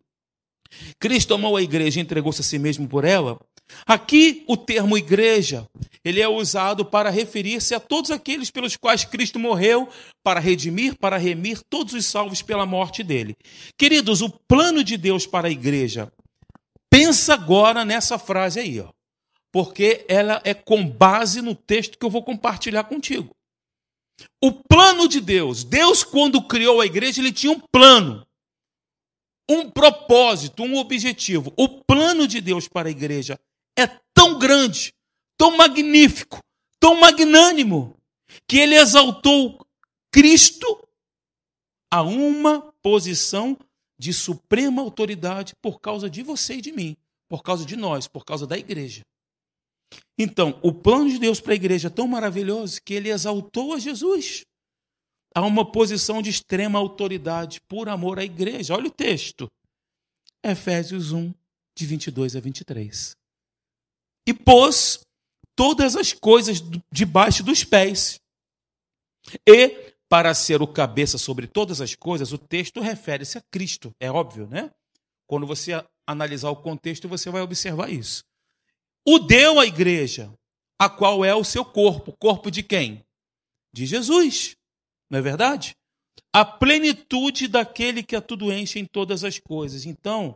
Cristo 1.00 1.34
amou 1.34 1.56
a 1.56 1.62
igreja 1.62 2.00
e 2.00 2.04
entregou-se 2.04 2.42
a 2.42 2.44
si 2.44 2.58
mesmo 2.58 2.88
por 2.88 3.04
ela, 3.04 3.40
Aqui 3.86 4.44
o 4.48 4.56
termo 4.56 4.98
igreja, 4.98 5.68
ele 6.04 6.22
é 6.22 6.28
usado 6.28 6.86
para 6.86 7.10
referir-se 7.10 7.74
a 7.74 7.80
todos 7.80 8.12
aqueles 8.12 8.52
pelos 8.52 8.76
quais 8.76 9.06
Cristo 9.06 9.40
morreu 9.40 9.90
para 10.24 10.40
redimir, 10.40 10.96
para 10.98 11.18
remir 11.18 11.62
todos 11.70 11.94
os 11.94 12.06
salvos 12.06 12.42
pela 12.42 12.66
morte 12.66 13.04
dele. 13.04 13.36
Queridos, 13.78 14.22
o 14.22 14.30
plano 14.30 14.84
de 14.84 14.98
Deus 14.98 15.26
para 15.26 15.48
a 15.48 15.52
igreja, 15.52 16.12
pensa 16.90 17.34
agora 17.34 17.84
nessa 17.84 18.18
frase 18.18 18.60
aí, 18.60 18.80
ó, 18.80 18.90
porque 19.52 20.06
ela 20.08 20.42
é 20.44 20.54
com 20.54 20.88
base 20.88 21.42
no 21.42 21.56
texto 21.56 21.98
que 21.98 22.06
eu 22.06 22.10
vou 22.10 22.24
compartilhar 22.24 22.84
contigo. 22.84 23.36
O 24.42 24.52
plano 24.52 25.08
de 25.08 25.20
Deus, 25.20 25.64
Deus 25.64 26.04
quando 26.04 26.42
criou 26.42 26.82
a 26.82 26.86
igreja, 26.86 27.20
ele 27.20 27.32
tinha 27.32 27.52
um 27.52 27.60
plano 27.72 28.26
um 29.50 29.70
propósito, 29.70 30.64
um 30.64 30.78
objetivo. 30.78 31.54
O 31.56 31.70
plano 31.70 32.28
de 32.28 32.42
Deus 32.42 32.68
para 32.68 32.88
a 32.88 32.92
igreja 32.92 33.40
é 33.78 33.88
tão 34.14 34.40
grande, 34.40 34.94
tão 35.38 35.58
magnífico, 35.58 36.40
tão 36.80 37.00
magnânimo, 37.00 37.98
que 38.48 38.58
ele 38.58 38.76
exaltou 38.76 39.66
Cristo 40.12 40.88
a 41.92 42.02
uma 42.02 42.74
posição 42.82 43.58
de 43.98 44.14
suprema 44.14 44.82
autoridade 44.82 45.54
por 45.62 45.80
causa 45.80 46.10
de 46.10 46.22
você 46.22 46.56
e 46.56 46.62
de 46.62 46.72
mim, 46.72 46.98
por 47.28 47.44
causa 47.44 47.66
de 47.66 47.76
nós, 47.76 48.08
por 48.08 48.26
causa 48.26 48.46
da 48.46 48.58
igreja. 48.58 49.02
Então, 50.18 50.60
o 50.64 50.74
plano 50.74 51.10
de 51.10 51.20
Deus 51.20 51.40
para 51.40 51.54
a 51.54 51.56
igreja 51.56 51.88
é 51.88 51.92
tão 51.92 52.08
maravilhoso 52.08 52.82
que 52.82 52.94
ele 52.94 53.10
exaltou 53.10 53.74
a 53.74 53.80
Jesus 53.80 54.46
a 55.34 55.42
uma 55.42 55.70
posição 55.70 56.22
de 56.22 56.30
extrema 56.30 56.80
autoridade 56.80 57.60
por 57.68 57.90
amor 57.90 58.20
à 58.20 58.24
igreja. 58.24 58.74
Olha 58.74 58.88
o 58.88 58.92
texto. 58.92 59.52
Efésios 60.42 61.12
1, 61.12 61.34
de 61.76 61.86
22 61.86 62.38
a 62.38 62.40
23 62.40 63.25
e 64.28 64.34
pôs 64.34 65.02
todas 65.56 65.96
as 65.96 66.14
coisas 66.14 66.62
debaixo 66.92 67.44
dos 67.44 67.64
pés. 67.64 68.20
E, 69.48 69.94
para 70.10 70.34
ser 70.34 70.62
o 70.62 70.68
cabeça 70.68 71.18
sobre 71.18 71.48
todas 71.48 71.82
as 71.82 71.96
coisas, 71.96 72.32
o 72.32 72.38
texto 72.38 72.80
refere-se 72.80 73.38
a 73.38 73.44
Cristo. 73.52 73.92
É 74.00 74.12
óbvio, 74.12 74.48
né? 74.48 74.72
Quando 75.28 75.48
você 75.48 75.84
analisar 76.06 76.50
o 76.50 76.62
contexto, 76.62 77.08
você 77.08 77.30
vai 77.30 77.42
observar 77.42 77.92
isso. 77.92 78.24
O 79.08 79.20
deu 79.20 79.60
à 79.60 79.66
igreja, 79.66 80.32
a 80.80 80.90
qual 80.90 81.24
é 81.24 81.34
o 81.34 81.44
seu 81.44 81.64
corpo. 81.64 82.16
Corpo 82.20 82.52
de 82.52 82.62
quem? 82.62 83.04
De 83.74 83.86
Jesus. 83.86 84.56
Não 85.10 85.20
é 85.20 85.22
verdade? 85.22 85.76
A 86.34 86.44
plenitude 86.44 87.48
daquele 87.48 88.04
que 88.04 88.16
a 88.16 88.22
tudo 88.22 88.52
enche 88.52 88.80
em 88.80 88.86
todas 88.86 89.24
as 89.24 89.40
coisas. 89.40 89.86
Então, 89.86 90.36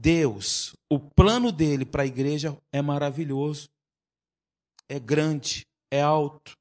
Deus, 0.00 0.76
o 0.88 1.00
plano 1.00 1.50
dele 1.50 1.84
para 1.84 2.04
a 2.04 2.06
igreja 2.06 2.56
é 2.72 2.80
maravilhoso, 2.80 3.68
é 4.88 5.00
grande, 5.00 5.66
é 5.90 6.00
alto. 6.00 6.52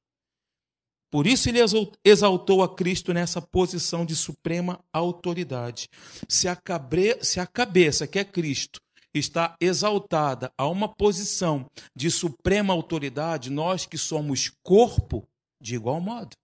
Por 1.11 1.27
isso 1.27 1.47
ele 1.47 1.59
exaltou 2.03 2.63
a 2.63 2.75
Cristo 2.75 3.13
nessa 3.13 3.39
posição 3.39 4.03
de 4.03 4.15
suprema 4.15 4.83
autoridade. 4.91 5.87
Se 6.27 6.47
a, 6.47 6.55
cabre... 6.55 7.23
Se 7.23 7.39
a 7.39 7.45
cabeça, 7.45 8.07
que 8.07 8.17
é 8.17 8.25
Cristo, 8.25 8.79
está 9.13 9.55
exaltada 9.61 10.51
a 10.57 10.67
uma 10.67 10.91
posição 10.91 11.69
de 11.95 12.09
suprema 12.09 12.73
autoridade, 12.73 13.51
nós 13.51 13.85
que 13.85 13.99
somos 13.99 14.51
corpo, 14.63 15.23
de 15.61 15.75
igual 15.75 16.01
modo. 16.01 16.35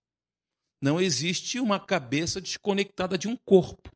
Não 0.79 1.01
existe 1.01 1.59
uma 1.59 1.79
cabeça 1.79 2.39
desconectada 2.39 3.17
de 3.17 3.27
um 3.27 3.35
corpo. 3.35 3.89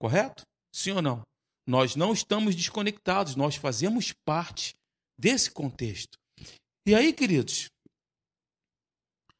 Correto? 0.00 0.42
Sim 0.76 0.90
ou 0.90 1.00
não? 1.00 1.22
Nós 1.66 1.96
não 1.96 2.12
estamos 2.12 2.54
desconectados, 2.54 3.34
nós 3.34 3.56
fazemos 3.56 4.12
parte 4.12 4.76
desse 5.16 5.50
contexto. 5.50 6.18
E 6.84 6.94
aí, 6.94 7.14
queridos, 7.14 7.70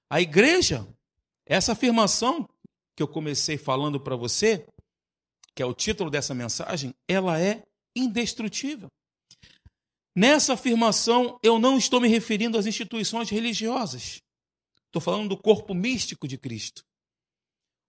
a 0.08 0.18
igreja, 0.18 0.88
essa 1.44 1.72
afirmação 1.72 2.48
que 2.96 3.02
eu 3.02 3.06
comecei 3.06 3.58
falando 3.58 4.00
para 4.00 4.16
você, 4.16 4.66
que 5.54 5.62
é 5.62 5.66
o 5.66 5.74
título 5.74 6.08
dessa 6.08 6.34
mensagem, 6.34 6.94
ela 7.06 7.38
é 7.38 7.62
indestrutível. 7.94 8.88
Nessa 10.16 10.54
afirmação, 10.54 11.38
eu 11.42 11.58
não 11.58 11.76
estou 11.76 12.00
me 12.00 12.08
referindo 12.08 12.56
às 12.56 12.64
instituições 12.64 13.28
religiosas. 13.28 14.22
Estou 14.86 15.02
falando 15.02 15.28
do 15.28 15.36
corpo 15.36 15.74
místico 15.74 16.26
de 16.26 16.38
Cristo 16.38 16.82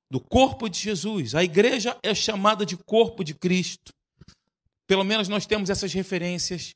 do 0.10 0.20
corpo 0.20 0.70
de 0.70 0.80
Jesus. 0.80 1.36
A 1.36 1.44
igreja 1.44 1.98
é 2.04 2.14
chamada 2.16 2.66
de 2.66 2.78
corpo 2.78 3.24
de 3.24 3.34
Cristo. 3.34 3.92
Pelo 4.88 5.04
menos 5.04 5.28
nós 5.28 5.46
temos 5.46 5.70
essas 5.70 5.94
referências. 5.94 6.72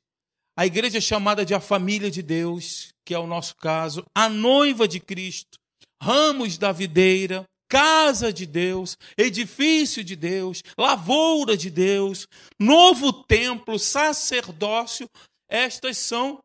A 0.57 0.65
igreja 0.65 0.97
é 0.97 1.01
chamada 1.01 1.45
de 1.45 1.53
a 1.53 1.59
família 1.59 2.11
de 2.11 2.21
Deus, 2.21 2.89
que 3.05 3.13
é 3.13 3.19
o 3.19 3.27
nosso 3.27 3.55
caso, 3.55 4.03
a 4.13 4.27
noiva 4.27 4.87
de 4.87 4.99
Cristo, 4.99 5.57
ramos 6.01 6.57
da 6.57 6.71
videira, 6.71 7.45
casa 7.69 8.33
de 8.33 8.45
Deus, 8.45 8.97
edifício 9.17 10.03
de 10.03 10.15
Deus, 10.15 10.61
lavoura 10.77 11.55
de 11.55 11.69
Deus, 11.69 12.27
novo 12.59 13.13
templo, 13.23 13.79
sacerdócio. 13.79 15.07
Estas 15.49 15.97
são 15.97 16.39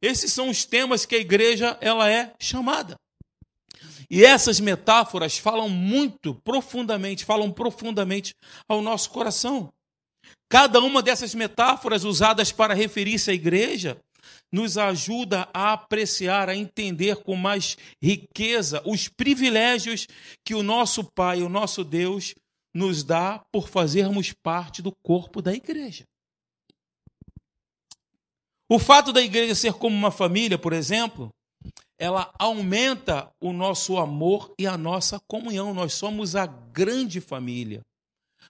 esses 0.00 0.32
são 0.32 0.50
os 0.50 0.64
temas 0.64 1.04
que 1.04 1.16
a 1.16 1.18
igreja 1.18 1.76
ela 1.80 2.08
é 2.08 2.32
chamada. 2.40 2.96
E 4.10 4.24
essas 4.24 4.60
metáforas 4.60 5.38
falam 5.38 5.68
muito 5.68 6.34
profundamente, 6.34 7.24
falam 7.24 7.50
profundamente 7.50 8.34
ao 8.68 8.80
nosso 8.80 9.10
coração. 9.10 9.72
Cada 10.48 10.80
uma 10.80 11.02
dessas 11.02 11.34
metáforas 11.34 12.04
usadas 12.04 12.52
para 12.52 12.74
referir-se 12.74 13.30
à 13.30 13.34
igreja 13.34 14.00
nos 14.52 14.78
ajuda 14.78 15.48
a 15.52 15.72
apreciar, 15.72 16.48
a 16.48 16.56
entender 16.56 17.16
com 17.16 17.34
mais 17.34 17.76
riqueza 18.00 18.82
os 18.86 19.08
privilégios 19.08 20.06
que 20.44 20.54
o 20.54 20.62
nosso 20.62 21.04
Pai, 21.14 21.42
o 21.42 21.48
nosso 21.48 21.82
Deus, 21.82 22.34
nos 22.72 23.02
dá 23.02 23.44
por 23.50 23.68
fazermos 23.68 24.32
parte 24.32 24.82
do 24.82 24.92
corpo 25.02 25.42
da 25.42 25.52
igreja. 25.52 26.04
O 28.68 28.78
fato 28.78 29.12
da 29.12 29.22
igreja 29.22 29.54
ser 29.54 29.74
como 29.74 29.96
uma 29.96 30.10
família, 30.10 30.58
por 30.58 30.72
exemplo, 30.72 31.30
ela 31.98 32.32
aumenta 32.38 33.30
o 33.40 33.52
nosso 33.52 33.96
amor 33.96 34.52
e 34.58 34.66
a 34.66 34.76
nossa 34.76 35.18
comunhão. 35.26 35.72
Nós 35.72 35.94
somos 35.94 36.36
a 36.36 36.46
grande 36.46 37.20
família. 37.20 37.80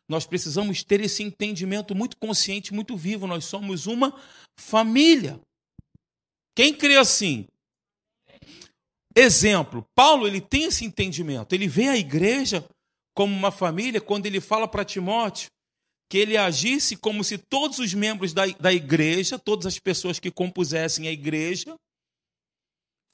Nós 0.08 0.26
precisamos 0.26 0.82
ter 0.82 1.00
esse 1.00 1.22
entendimento 1.22 1.94
muito 1.94 2.16
consciente, 2.16 2.74
muito 2.74 2.96
vivo. 2.96 3.26
Nós 3.26 3.44
somos 3.44 3.86
uma 3.86 4.14
família. 4.56 5.40
Quem 6.54 6.74
crê 6.74 6.96
assim? 6.96 7.46
Exemplo, 9.14 9.86
Paulo 9.94 10.26
ele 10.26 10.40
tem 10.40 10.64
esse 10.64 10.84
entendimento. 10.84 11.52
Ele 11.54 11.66
vê 11.66 11.88
a 11.88 11.96
igreja 11.96 12.64
como 13.14 13.34
uma 13.34 13.50
família 13.50 14.00
quando 14.00 14.26
ele 14.26 14.40
fala 14.40 14.68
para 14.68 14.84
Timóteo 14.84 15.48
que 16.08 16.18
ele 16.18 16.36
agisse 16.36 16.96
como 16.96 17.24
se 17.24 17.36
todos 17.36 17.78
os 17.78 17.92
membros 17.92 18.32
da, 18.32 18.46
da 18.46 18.72
igreja, 18.72 19.38
todas 19.38 19.66
as 19.66 19.78
pessoas 19.78 20.20
que 20.20 20.30
compusessem 20.30 21.08
a 21.08 21.12
igreja, 21.12 21.74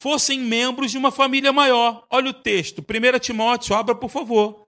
fossem 0.02 0.40
membros 0.40 0.90
de 0.90 0.98
uma 0.98 1.12
família 1.12 1.52
maior. 1.52 2.04
Olha 2.10 2.30
o 2.30 2.34
texto, 2.34 2.80
1 2.80 3.20
Timóteo, 3.20 3.76
abra 3.76 3.94
por 3.94 4.10
favor. 4.10 4.66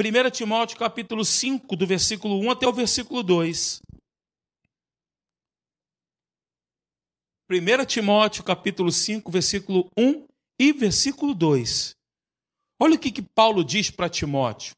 1 0.00 0.30
Timóteo 0.30 0.78
capítulo 0.78 1.26
5, 1.26 1.76
do 1.76 1.86
versículo 1.86 2.40
1 2.40 2.50
até 2.50 2.66
o 2.66 2.72
versículo 2.72 3.22
2. 3.22 3.82
1 7.50 7.84
Timóteo 7.84 8.42
capítulo 8.42 8.90
5, 8.90 9.30
versículo 9.30 9.90
1 9.94 10.26
e 10.58 10.72
versículo 10.72 11.34
2. 11.34 11.94
Olha 12.80 12.94
o 12.94 12.98
que, 12.98 13.12
que 13.12 13.20
Paulo 13.20 13.62
diz 13.62 13.90
para 13.90 14.08
Timóteo 14.08 14.72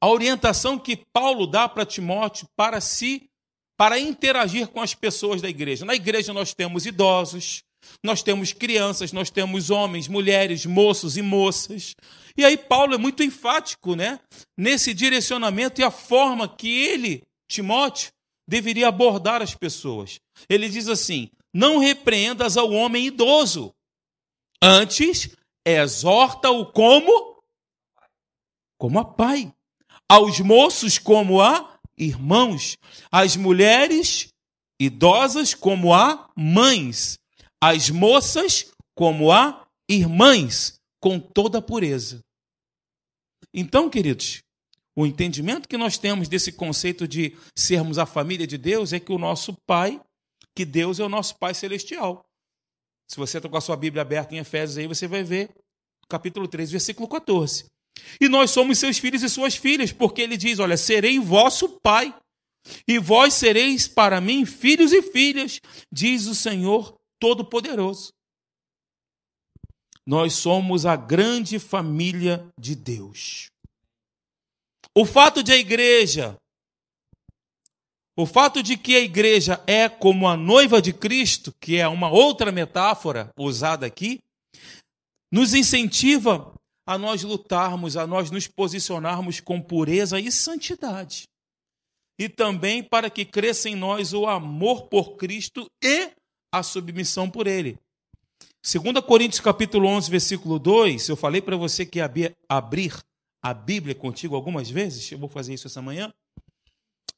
a 0.00 0.06
orientação 0.08 0.78
que 0.78 0.96
Paulo 1.12 1.48
dá 1.48 1.68
para 1.68 1.84
Timóteo 1.84 2.46
para 2.54 2.80
si, 2.80 3.28
para 3.76 3.98
interagir 3.98 4.68
com 4.68 4.80
as 4.80 4.94
pessoas 4.94 5.42
da 5.42 5.48
igreja. 5.48 5.84
Na 5.84 5.96
igreja 5.96 6.32
nós 6.32 6.54
temos 6.54 6.86
idosos, 6.86 7.64
nós 8.04 8.22
temos 8.22 8.52
crianças, 8.52 9.12
nós 9.12 9.30
temos 9.30 9.70
homens, 9.70 10.08
mulheres, 10.08 10.66
moços 10.66 11.16
e 11.16 11.22
moças. 11.22 11.94
E 12.36 12.44
aí 12.44 12.56
Paulo 12.56 12.94
é 12.94 12.98
muito 12.98 13.22
enfático, 13.22 13.94
né, 13.94 14.20
nesse 14.56 14.94
direcionamento 14.94 15.80
e 15.80 15.84
a 15.84 15.90
forma 15.90 16.48
que 16.48 16.68
ele, 16.68 17.22
Timóteo, 17.50 18.12
deveria 18.48 18.88
abordar 18.88 19.42
as 19.42 19.54
pessoas. 19.54 20.20
Ele 20.48 20.68
diz 20.68 20.88
assim: 20.88 21.30
"Não 21.52 21.78
repreendas 21.78 22.56
ao 22.56 22.70
homem 22.70 23.06
idoso, 23.06 23.72
antes 24.62 25.30
exorta-o 25.66 26.66
como? 26.66 27.38
Como 28.78 28.98
a 29.00 29.04
pai, 29.04 29.52
aos 30.08 30.38
moços 30.40 30.98
como 30.98 31.40
a 31.40 31.78
irmãos, 31.98 32.76
às 33.10 33.36
mulheres 33.36 34.28
idosas 34.80 35.54
como 35.54 35.92
a 35.92 36.30
mães, 36.36 37.17
às 37.60 37.90
moças 37.90 38.70
como 38.94 39.30
a 39.30 39.66
irmãs, 39.88 40.80
com 41.00 41.18
toda 41.18 41.58
a 41.58 41.62
pureza. 41.62 42.20
Então, 43.54 43.88
queridos, 43.88 44.42
o 44.96 45.06
entendimento 45.06 45.68
que 45.68 45.78
nós 45.78 45.96
temos 45.96 46.28
desse 46.28 46.52
conceito 46.52 47.06
de 47.06 47.36
sermos 47.56 47.98
a 47.98 48.06
família 48.06 48.46
de 48.46 48.58
Deus 48.58 48.92
é 48.92 49.00
que 49.00 49.12
o 49.12 49.18
nosso 49.18 49.56
Pai, 49.66 50.00
que 50.54 50.64
Deus 50.64 50.98
é 50.98 51.04
o 51.04 51.08
nosso 51.08 51.36
Pai 51.38 51.54
celestial. 51.54 52.24
Se 53.08 53.16
você 53.16 53.38
está 53.38 53.48
com 53.48 53.56
a 53.56 53.60
sua 53.60 53.76
Bíblia 53.76 54.02
aberta 54.02 54.34
em 54.34 54.38
Efésios 54.38 54.76
aí, 54.76 54.86
você 54.86 55.06
vai 55.06 55.22
ver 55.22 55.50
capítulo 56.08 56.48
3, 56.48 56.70
versículo 56.70 57.06
14. 57.06 57.66
E 58.20 58.28
nós 58.28 58.50
somos 58.50 58.78
seus 58.78 58.98
filhos 58.98 59.22
e 59.22 59.28
suas 59.28 59.56
filhas, 59.56 59.92
porque 59.92 60.20
ele 60.20 60.36
diz: 60.36 60.58
Olha, 60.58 60.76
serei 60.76 61.18
vosso 61.18 61.78
pai, 61.80 62.14
e 62.86 62.98
vós 62.98 63.34
sereis 63.34 63.86
para 63.86 64.20
mim 64.20 64.44
filhos 64.44 64.92
e 64.92 65.00
filhas, 65.02 65.60
diz 65.92 66.26
o 66.26 66.34
Senhor 66.34 66.97
Todo-Poderoso. 67.18 68.12
Nós 70.06 70.34
somos 70.34 70.86
a 70.86 70.96
grande 70.96 71.58
família 71.58 72.48
de 72.58 72.74
Deus. 72.74 73.50
O 74.94 75.04
fato 75.04 75.42
de 75.42 75.52
a 75.52 75.56
igreja, 75.56 76.36
o 78.16 78.26
fato 78.26 78.62
de 78.62 78.76
que 78.76 78.96
a 78.96 79.00
igreja 79.00 79.62
é 79.66 79.88
como 79.88 80.26
a 80.26 80.36
noiva 80.36 80.82
de 80.82 80.92
Cristo, 80.92 81.54
que 81.60 81.76
é 81.76 81.86
uma 81.86 82.10
outra 82.10 82.50
metáfora 82.50 83.30
usada 83.38 83.86
aqui, 83.86 84.18
nos 85.30 85.54
incentiva 85.54 86.52
a 86.86 86.96
nós 86.96 87.22
lutarmos, 87.22 87.96
a 87.96 88.06
nós 88.06 88.30
nos 88.30 88.48
posicionarmos 88.48 89.40
com 89.40 89.60
pureza 89.60 90.18
e 90.18 90.32
santidade. 90.32 91.24
E 92.18 92.28
também 92.28 92.82
para 92.82 93.10
que 93.10 93.24
cresça 93.24 93.68
em 93.68 93.76
nós 93.76 94.12
o 94.12 94.26
amor 94.26 94.88
por 94.88 95.16
Cristo 95.16 95.70
e 95.84 96.10
a 96.52 96.62
submissão 96.62 97.30
por 97.30 97.46
Ele. 97.46 97.78
2 98.62 99.04
Coríntios 99.04 99.40
capítulo 99.40 99.88
11, 99.88 100.10
versículo 100.10 100.58
2, 100.58 101.08
eu 101.08 101.16
falei 101.16 101.40
para 101.40 101.56
você 101.56 101.86
que 101.86 101.98
ia 101.98 102.10
abrir 102.48 102.98
a 103.42 103.54
Bíblia 103.54 103.94
contigo 103.94 104.34
algumas 104.34 104.68
vezes, 104.68 105.10
eu 105.10 105.18
vou 105.18 105.28
fazer 105.28 105.54
isso 105.54 105.66
essa 105.66 105.80
manhã. 105.80 106.12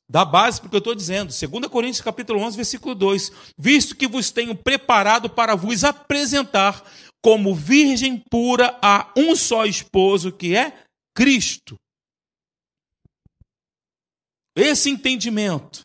Dá 0.08 0.24
base 0.24 0.60
porque 0.60 0.74
eu 0.74 0.80
estou 0.80 0.94
dizendo. 0.94 1.32
2 1.32 1.68
Coríntios 1.68 2.00
capítulo 2.00 2.40
11, 2.40 2.56
versículo 2.56 2.94
2. 2.96 3.30
Visto 3.56 3.96
que 3.96 4.08
vos 4.08 4.32
tenho 4.32 4.56
preparado 4.56 5.30
para 5.30 5.54
vos 5.54 5.84
apresentar 5.84 6.84
como 7.22 7.54
virgem 7.54 8.20
pura 8.28 8.76
a 8.82 9.12
um 9.16 9.36
só 9.36 9.64
esposo, 9.64 10.32
que 10.32 10.56
é 10.56 10.82
Cristo. 11.14 11.76
Esse 14.56 14.90
entendimento, 14.90 15.82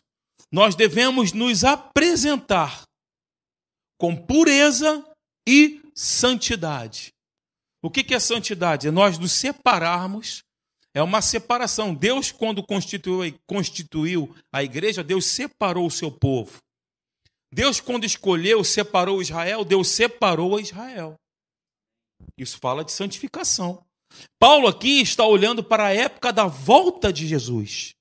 nós 0.50 0.74
devemos 0.74 1.32
nos 1.32 1.62
apresentar 1.62 2.82
com 3.98 4.16
pureza 4.16 5.04
e 5.48 5.80
santidade. 5.94 7.12
O 7.82 7.90
que 7.90 8.14
é 8.14 8.18
santidade? 8.18 8.88
É 8.88 8.90
nós 8.90 9.18
nos 9.18 9.32
separarmos, 9.32 10.42
é 10.94 11.02
uma 11.02 11.22
separação. 11.22 11.94
Deus, 11.94 12.32
quando 12.32 12.62
constituiu, 12.62 13.38
constituiu 13.46 14.34
a 14.52 14.62
igreja, 14.62 15.04
Deus 15.04 15.26
separou 15.26 15.86
o 15.86 15.90
seu 15.90 16.10
povo. 16.10 16.58
Deus, 17.52 17.80
quando 17.80 18.04
escolheu, 18.04 18.64
separou 18.64 19.22
Israel, 19.22 19.64
Deus 19.64 19.88
separou 19.88 20.58
Israel. 20.58 21.14
Isso 22.36 22.58
fala 22.58 22.84
de 22.84 22.92
santificação. 22.92 23.84
Paulo 24.38 24.68
aqui 24.68 25.00
está 25.00 25.24
olhando 25.24 25.62
para 25.62 25.86
a 25.86 25.94
época 25.94 26.32
da 26.32 26.46
volta 26.46 27.12
de 27.12 27.26
Jesus, 27.26 27.94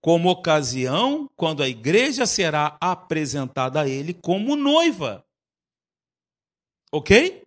como 0.00 0.30
ocasião 0.30 1.28
quando 1.36 1.62
a 1.62 1.68
igreja 1.68 2.26
será 2.26 2.76
apresentada 2.80 3.82
a 3.82 3.88
ele 3.88 4.14
como 4.14 4.56
noiva. 4.56 5.24
Ok? 6.92 7.44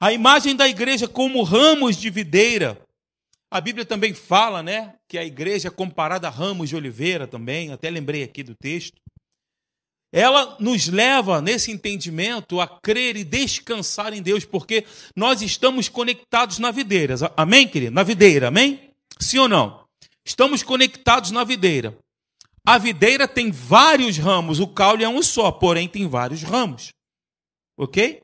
A 0.00 0.12
imagem 0.12 0.54
da 0.54 0.68
igreja 0.68 1.08
como 1.08 1.42
ramos 1.42 1.96
de 1.96 2.10
videira. 2.10 2.80
A 3.50 3.60
Bíblia 3.60 3.86
também 3.86 4.12
fala, 4.12 4.62
né, 4.62 4.96
que 5.08 5.16
a 5.16 5.24
igreja 5.24 5.68
é 5.68 5.70
comparada 5.70 6.26
a 6.26 6.30
ramos 6.30 6.68
de 6.68 6.76
oliveira 6.76 7.26
também, 7.26 7.72
até 7.72 7.88
lembrei 7.88 8.22
aqui 8.22 8.42
do 8.42 8.54
texto 8.54 9.00
ela 10.12 10.56
nos 10.60 10.88
leva 10.88 11.42
nesse 11.42 11.70
entendimento 11.70 12.58
a 12.60 12.66
crer 12.66 13.16
e 13.16 13.24
descansar 13.24 14.14
em 14.14 14.22
Deus, 14.22 14.44
porque 14.44 14.86
nós 15.14 15.42
estamos 15.42 15.90
conectados 15.90 16.58
na 16.58 16.70
videira. 16.70 17.14
Amém, 17.36 17.68
querido? 17.68 17.94
Na 17.94 18.02
videira, 18.02 18.48
amém? 18.48 18.94
Sim 19.20 19.40
ou 19.40 19.48
não? 19.48 19.85
Estamos 20.26 20.62
conectados 20.62 21.30
na 21.30 21.44
videira. 21.44 21.96
A 22.66 22.78
videira 22.78 23.28
tem 23.28 23.50
vários 23.50 24.18
ramos, 24.18 24.58
o 24.58 24.66
caule 24.66 25.04
é 25.04 25.08
um 25.08 25.22
só, 25.22 25.52
porém 25.52 25.88
tem 25.88 26.08
vários 26.08 26.42
ramos. 26.42 26.88
Ok? 27.78 28.22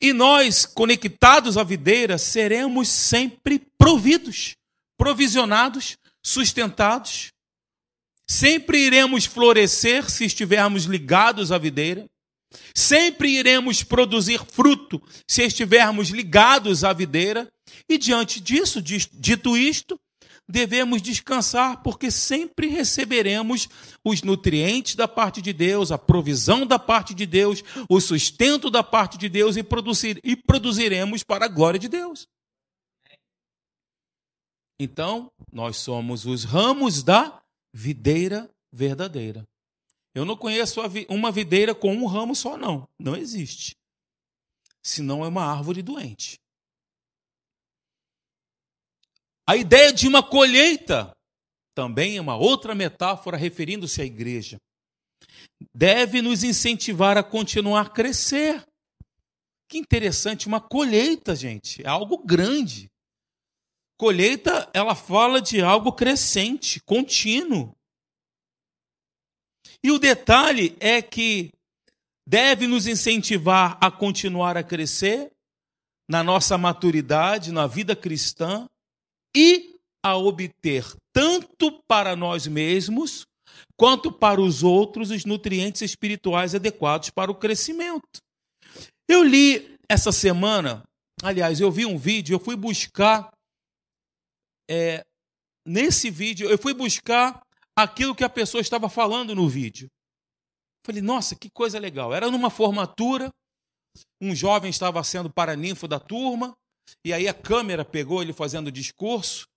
E 0.00 0.12
nós, 0.12 0.64
conectados 0.64 1.58
à 1.58 1.62
videira, 1.62 2.16
seremos 2.16 2.88
sempre 2.88 3.60
providos, 3.78 4.56
provisionados, 4.98 5.98
sustentados 6.24 7.30
Sempre 8.28 8.78
iremos 8.80 9.24
florescer 9.24 10.10
se 10.10 10.24
estivermos 10.24 10.84
ligados 10.84 11.52
à 11.52 11.58
videira. 11.58 12.06
Sempre 12.74 13.30
iremos 13.30 13.82
produzir 13.84 14.44
fruto 14.44 15.00
se 15.28 15.42
estivermos 15.42 16.08
ligados 16.08 16.82
à 16.82 16.92
videira. 16.92 17.48
E 17.88 17.96
diante 17.96 18.40
disso, 18.40 18.82
dito 18.82 19.56
isto, 19.56 19.98
devemos 20.48 21.02
descansar, 21.02 21.82
porque 21.82 22.10
sempre 22.10 22.68
receberemos 22.68 23.68
os 24.04 24.22
nutrientes 24.22 24.94
da 24.94 25.08
parte 25.08 25.42
de 25.42 25.52
Deus, 25.52 25.90
a 25.90 25.98
provisão 25.98 26.66
da 26.66 26.78
parte 26.78 27.14
de 27.14 27.26
Deus, 27.26 27.62
o 27.88 28.00
sustento 28.00 28.70
da 28.70 28.82
parte 28.82 29.18
de 29.18 29.28
Deus 29.28 29.56
e, 29.56 29.62
produzir, 29.62 30.20
e 30.22 30.36
produziremos 30.36 31.22
para 31.22 31.46
a 31.46 31.48
glória 31.48 31.78
de 31.78 31.88
Deus. 31.88 32.28
Então, 34.78 35.32
nós 35.52 35.78
somos 35.78 36.26
os 36.26 36.44
ramos 36.44 37.02
da 37.02 37.42
videira 37.72 38.48
verdadeira. 38.72 39.46
Eu 40.14 40.24
não 40.24 40.36
conheço 40.36 40.80
uma 41.08 41.30
videira 41.30 41.74
com 41.74 41.94
um 41.94 42.06
ramo 42.06 42.34
só, 42.34 42.56
não. 42.56 42.88
Não 42.98 43.16
existe. 43.16 43.76
Senão 44.82 45.24
é 45.24 45.28
uma 45.28 45.44
árvore 45.44 45.82
doente. 45.82 46.38
A 49.48 49.56
ideia 49.56 49.92
de 49.92 50.08
uma 50.08 50.24
colheita 50.24 51.16
também 51.72 52.16
é 52.16 52.20
uma 52.20 52.36
outra 52.36 52.74
metáfora 52.74 53.36
referindo-se 53.36 54.02
à 54.02 54.04
igreja. 54.04 54.56
Deve 55.72 56.20
nos 56.20 56.42
incentivar 56.42 57.16
a 57.16 57.22
continuar 57.22 57.82
a 57.82 57.88
crescer. 57.88 58.64
Que 59.68 59.78
interessante, 59.78 60.48
uma 60.48 60.60
colheita, 60.60 61.36
gente, 61.36 61.82
é 61.84 61.88
algo 61.88 62.18
grande. 62.18 62.90
Colheita, 63.96 64.68
ela 64.74 64.94
fala 64.94 65.40
de 65.40 65.60
algo 65.60 65.92
crescente, 65.92 66.80
contínuo. 66.84 67.72
E 69.82 69.92
o 69.92 69.98
detalhe 69.98 70.76
é 70.80 71.00
que 71.00 71.50
deve 72.26 72.66
nos 72.66 72.86
incentivar 72.86 73.78
a 73.80 73.90
continuar 73.90 74.56
a 74.56 74.64
crescer 74.64 75.30
na 76.08 76.22
nossa 76.22 76.58
maturidade, 76.58 77.52
na 77.52 77.66
vida 77.66 77.94
cristã 77.94 78.68
e 79.36 79.76
a 80.02 80.16
obter 80.16 80.84
tanto 81.12 81.82
para 81.86 82.16
nós 82.16 82.46
mesmos 82.46 83.26
quanto 83.76 84.10
para 84.10 84.40
os 84.40 84.62
outros 84.62 85.10
os 85.10 85.26
nutrientes 85.26 85.82
espirituais 85.82 86.54
adequados 86.54 87.10
para 87.10 87.30
o 87.30 87.34
crescimento. 87.34 88.20
Eu 89.08 89.22
li 89.22 89.76
essa 89.88 90.10
semana, 90.10 90.82
aliás, 91.22 91.60
eu 91.60 91.70
vi 91.70 91.84
um 91.84 91.98
vídeo, 91.98 92.34
eu 92.34 92.40
fui 92.40 92.56
buscar 92.56 93.30
é, 94.70 95.04
nesse 95.66 96.10
vídeo, 96.10 96.48
eu 96.48 96.58
fui 96.58 96.72
buscar 96.72 97.42
aquilo 97.76 98.14
que 98.14 98.24
a 98.24 98.28
pessoa 98.28 98.60
estava 98.60 98.88
falando 98.88 99.34
no 99.34 99.48
vídeo. 99.48 99.88
Falei, 100.84 101.02
nossa, 101.02 101.36
que 101.36 101.50
coisa 101.50 101.78
legal. 101.78 102.14
Era 102.14 102.30
numa 102.30 102.48
formatura, 102.48 103.30
um 104.20 104.34
jovem 104.34 104.70
estava 104.70 105.02
sendo 105.04 105.32
paraninfo 105.32 105.86
da 105.86 106.00
turma, 106.00 106.54
e 107.04 107.12
aí 107.12 107.28
a 107.28 107.34
câmera 107.34 107.84
pegou 107.84 108.22
ele 108.22 108.32
fazendo 108.32 108.70
discurso, 108.70 109.48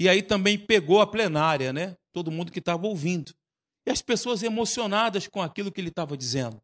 e 0.00 0.08
aí 0.08 0.22
também 0.22 0.58
pegou 0.58 1.00
a 1.00 1.06
plenária, 1.06 1.72
né? 1.72 1.94
Todo 2.12 2.30
mundo 2.30 2.50
que 2.50 2.58
estava 2.58 2.86
ouvindo. 2.86 3.32
E 3.86 3.90
as 3.90 4.00
pessoas 4.00 4.42
emocionadas 4.42 5.28
com 5.28 5.42
aquilo 5.42 5.70
que 5.70 5.80
ele 5.80 5.88
estava 5.88 6.16
dizendo. 6.16 6.60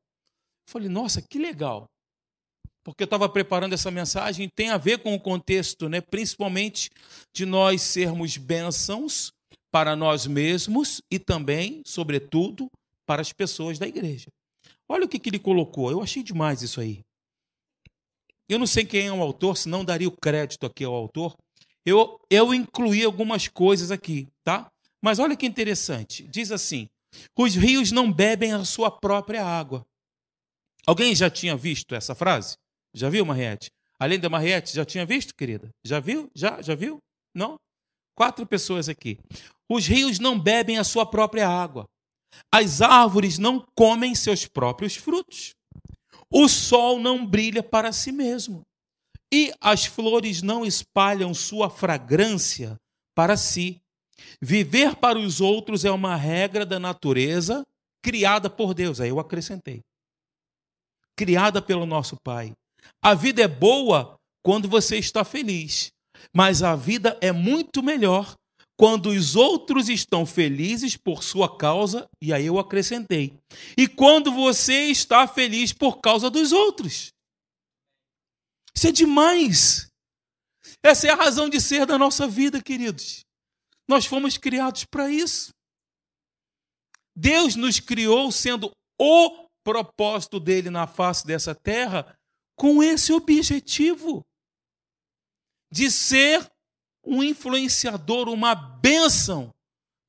Falei, 0.69 0.89
nossa, 0.89 1.21
que 1.23 1.39
legal. 1.39 1.87
Porque 2.83 3.03
eu 3.03 3.07
estava 3.07 3.29
preparando 3.29 3.73
essa 3.73 3.91
mensagem, 3.91 4.49
tem 4.49 4.71
a 4.71 4.79
ver 4.79 5.03
com 5.03 5.15
o 5.15 5.21
contexto, 5.21 5.89
né? 5.89 6.01
principalmente 6.01 6.89
de 7.35 7.45
nós 7.45 7.83
sermos 7.83 8.37
bênçãos 8.37 9.33
para 9.71 9.95
nós 9.95 10.27
mesmos 10.27 11.03
e 11.11 11.19
também, 11.19 11.83
sobretudo, 11.85 12.71
para 13.05 13.21
as 13.21 13.33
pessoas 13.33 13.79
da 13.79 13.87
igreja. 13.87 14.29
Olha 14.89 15.05
o 15.05 15.09
que, 15.09 15.19
que 15.19 15.29
ele 15.29 15.39
colocou, 15.39 15.91
eu 15.91 16.01
achei 16.01 16.23
demais 16.23 16.63
isso 16.63 16.81
aí. 16.81 17.01
Eu 18.49 18.59
não 18.59 18.67
sei 18.67 18.85
quem 18.85 19.07
é 19.07 19.13
o 19.13 19.23
autor, 19.23 19.57
senão 19.57 19.85
daria 19.85 20.09
o 20.09 20.17
crédito 20.17 20.67
aqui 20.67 20.85
ao 20.85 20.95
autor. 20.95 21.37
Eu, 21.85 22.21
eu 22.31 22.55
incluí 22.55 23.05
algumas 23.05 23.49
coisas 23.49 23.91
aqui, 23.91 24.29
tá? 24.45 24.71
Mas 25.03 25.19
olha 25.19 25.37
que 25.37 25.47
interessante. 25.47 26.27
Diz 26.29 26.51
assim: 26.51 26.89
os 27.37 27.55
rios 27.55 27.91
não 27.91 28.13
bebem 28.13 28.53
a 28.53 28.65
sua 28.65 28.91
própria 28.91 29.45
água. 29.45 29.85
Alguém 30.87 31.15
já 31.15 31.29
tinha 31.29 31.57
visto 31.57 31.95
essa 31.95 32.15
frase? 32.15 32.57
Já 32.95 33.09
viu, 33.09 33.25
Mariette? 33.27 33.71
Além 33.99 34.19
da 34.21 34.29
Mariette, 34.29 34.75
já 34.75 34.85
tinha 34.85 35.05
visto, 35.07 35.35
querida? 35.35 35.69
Já 35.85 36.01
viu? 36.01 36.31
Já? 36.35 36.63
Já 36.63 36.75
viu? 36.75 36.99
Não? 37.35 37.57
Quatro 38.15 38.47
pessoas 38.47 38.89
aqui. 38.89 39.19
Os 39.69 39.87
rios 39.87 40.19
não 40.19 40.39
bebem 40.39 40.79
a 40.79 40.85
sua 40.85 41.05
própria 41.05 41.49
água. 41.49 41.87
As 42.53 42.81
árvores 42.81 43.39
não 43.39 43.65
comem 43.75 44.15
seus 44.15 44.47
próprios 44.47 44.97
frutos. 44.97 45.56
O 46.33 46.49
sol 46.49 46.99
não 46.99 47.25
brilha 47.25 47.63
para 47.63 47.93
si 47.93 48.13
mesmo. 48.13 48.63
E 49.33 49.53
as 49.61 49.87
flores 49.87 50.43
não 50.43 50.65
espalham 50.65 51.35
sua 51.35 51.69
fragrância 51.69 52.77
para 53.15 53.37
si. 53.37 53.81
Viver 54.41 54.97
para 54.97 55.19
os 55.19 55.41
outros 55.41 55.85
é 55.85 55.91
uma 55.91 56.17
regra 56.17 56.65
da 56.65 56.79
natureza 56.79 57.63
criada 58.03 58.49
por 58.49 58.73
Deus. 58.73 59.01
Aí 59.01 59.09
eu 59.09 59.19
acrescentei. 59.19 59.81
Criada 61.17 61.61
pelo 61.61 61.87
nosso 61.87 62.17
Pai. 62.23 62.53
A 63.03 63.15
vida 63.15 63.43
é 63.43 63.49
boa 63.49 64.17
quando 64.45 64.69
você 64.69 64.97
está 64.97 65.25
feliz, 65.25 65.89
mas 66.35 66.63
a 66.63 66.77
vida 66.77 67.19
é 67.21 67.33
muito 67.33 67.83
melhor 67.83 68.35
quando 68.79 69.09
os 69.09 69.35
outros 69.35 69.89
estão 69.89 70.27
felizes 70.27 70.97
por 70.97 71.23
sua 71.23 71.57
causa, 71.57 72.07
e 72.23 72.33
aí 72.33 72.47
eu 72.47 72.59
acrescentei. 72.59 73.33
E 73.77 73.89
quando 73.89 74.31
você 74.31 74.91
está 74.91 75.27
feliz 75.27 75.73
por 75.73 76.01
causa 76.01 76.29
dos 76.29 76.53
outros. 76.53 77.09
Isso 78.75 78.89
é 78.89 78.93
demais. 78.93 79.89
Essa 80.85 81.07
é 81.07 81.11
a 81.11 81.17
razão 81.17 81.49
de 81.49 81.61
ser 81.61 81.87
da 81.87 81.97
nossa 81.97 82.29
vida, 82.29 82.63
queridos. 82.63 83.25
Nós 83.89 84.05
fomos 84.05 84.37
criados 84.37 84.85
para 84.85 85.11
isso. 85.11 85.51
Deus 87.17 87.57
nos 87.57 87.81
criou 87.81 88.31
sendo 88.31 88.71
o 89.01 89.49
propósito 89.65 90.39
dele 90.39 90.69
na 90.69 90.87
face 90.87 91.27
dessa 91.27 91.55
terra 91.55 92.15
com 92.57 92.83
esse 92.83 93.13
objetivo 93.13 94.23
de 95.73 95.91
ser 95.91 96.47
um 97.07 97.23
influenciador, 97.23 98.29
uma 98.29 98.55
bênção 98.55 99.55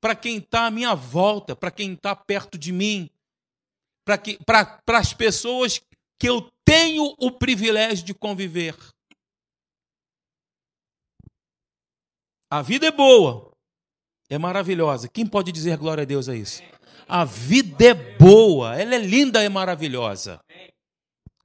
para 0.01 0.15
quem 0.15 0.37
está 0.37 0.65
à 0.65 0.71
minha 0.71 0.95
volta, 0.95 1.55
para 1.55 1.71
quem 1.71 1.93
está 1.93 2.15
perto 2.15 2.57
de 2.57 2.71
mim, 2.71 3.09
para 4.05 4.97
as 4.97 5.13
pessoas 5.13 5.79
que 6.19 6.27
eu 6.27 6.49
tenho 6.65 7.15
o 7.19 7.31
privilégio 7.31 8.05
de 8.05 8.13
conviver. 8.13 8.75
A 12.49 12.61
vida 12.61 12.87
é 12.87 12.91
boa, 12.91 13.51
é 14.29 14.37
maravilhosa. 14.37 15.07
Quem 15.07 15.27
pode 15.27 15.51
dizer 15.51 15.77
glória 15.77 16.01
a 16.03 16.05
Deus 16.05 16.27
a 16.27 16.35
isso? 16.35 16.63
A 17.07 17.23
vida 17.23 17.85
é 17.85 17.93
boa, 17.93 18.75
ela 18.75 18.95
é 18.95 18.99
linda 18.99 19.43
e 19.43 19.49
maravilhosa. 19.49 20.39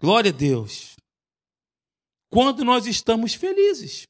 Glória 0.01 0.31
a 0.31 0.35
Deus. 0.35 0.97
Quando 2.31 2.65
nós 2.65 2.87
estamos 2.87 3.35
felizes. 3.35 4.05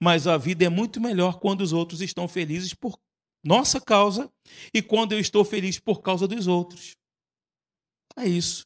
Mas 0.00 0.26
a 0.26 0.36
vida 0.36 0.64
é 0.64 0.68
muito 0.68 1.00
melhor 1.00 1.38
quando 1.38 1.60
os 1.60 1.72
outros 1.72 2.00
estão 2.00 2.28
felizes 2.28 2.74
por 2.74 2.98
nossa 3.44 3.80
causa 3.80 4.30
e 4.72 4.80
quando 4.80 5.12
eu 5.12 5.20
estou 5.20 5.44
feliz 5.44 5.78
por 5.78 6.00
causa 6.00 6.26
dos 6.26 6.46
outros. 6.46 6.96
É 8.16 8.26
isso. 8.26 8.64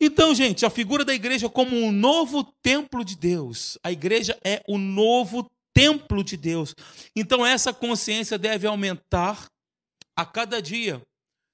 Então, 0.00 0.34
gente, 0.34 0.66
a 0.66 0.70
figura 0.70 1.04
da 1.04 1.14
igreja 1.14 1.48
como 1.48 1.76
um 1.76 1.92
novo 1.92 2.42
templo 2.60 3.04
de 3.04 3.16
Deus. 3.16 3.78
A 3.84 3.92
igreja 3.92 4.36
é 4.44 4.60
o 4.66 4.76
novo 4.76 5.48
templo 5.72 6.24
de 6.24 6.36
Deus. 6.36 6.74
Então, 7.14 7.46
essa 7.46 7.72
consciência 7.72 8.36
deve 8.36 8.66
aumentar 8.66 9.46
a 10.16 10.26
cada 10.26 10.60
dia. 10.60 11.00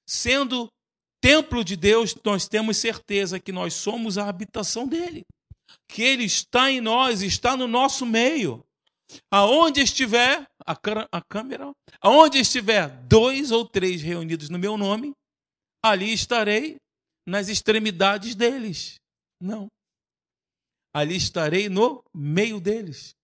Sendo 0.07 0.67
templo 1.21 1.63
de 1.63 1.75
Deus, 1.75 2.15
nós 2.25 2.47
temos 2.47 2.77
certeza 2.77 3.39
que 3.39 3.51
nós 3.51 3.75
somos 3.75 4.17
a 4.17 4.27
habitação 4.27 4.87
dele, 4.87 5.23
que 5.87 6.01
ele 6.01 6.23
está 6.23 6.71
em 6.71 6.81
nós, 6.81 7.21
está 7.21 7.55
no 7.55 7.67
nosso 7.67 8.05
meio. 8.05 8.65
Aonde 9.31 9.81
estiver, 9.81 10.47
a, 10.65 10.73
a 11.11 11.21
câmera, 11.21 11.71
aonde 12.01 12.39
estiver 12.39 12.89
dois 13.05 13.51
ou 13.51 13.67
três 13.67 14.01
reunidos 14.01 14.49
no 14.49 14.59
meu 14.59 14.77
nome, 14.77 15.13
ali 15.83 16.13
estarei 16.13 16.77
nas 17.27 17.47
extremidades 17.47 18.35
deles. 18.35 18.95
Não. 19.41 19.67
Ali 20.93 21.15
estarei 21.15 21.69
no 21.69 22.03
meio 22.13 22.59
deles. 22.59 23.15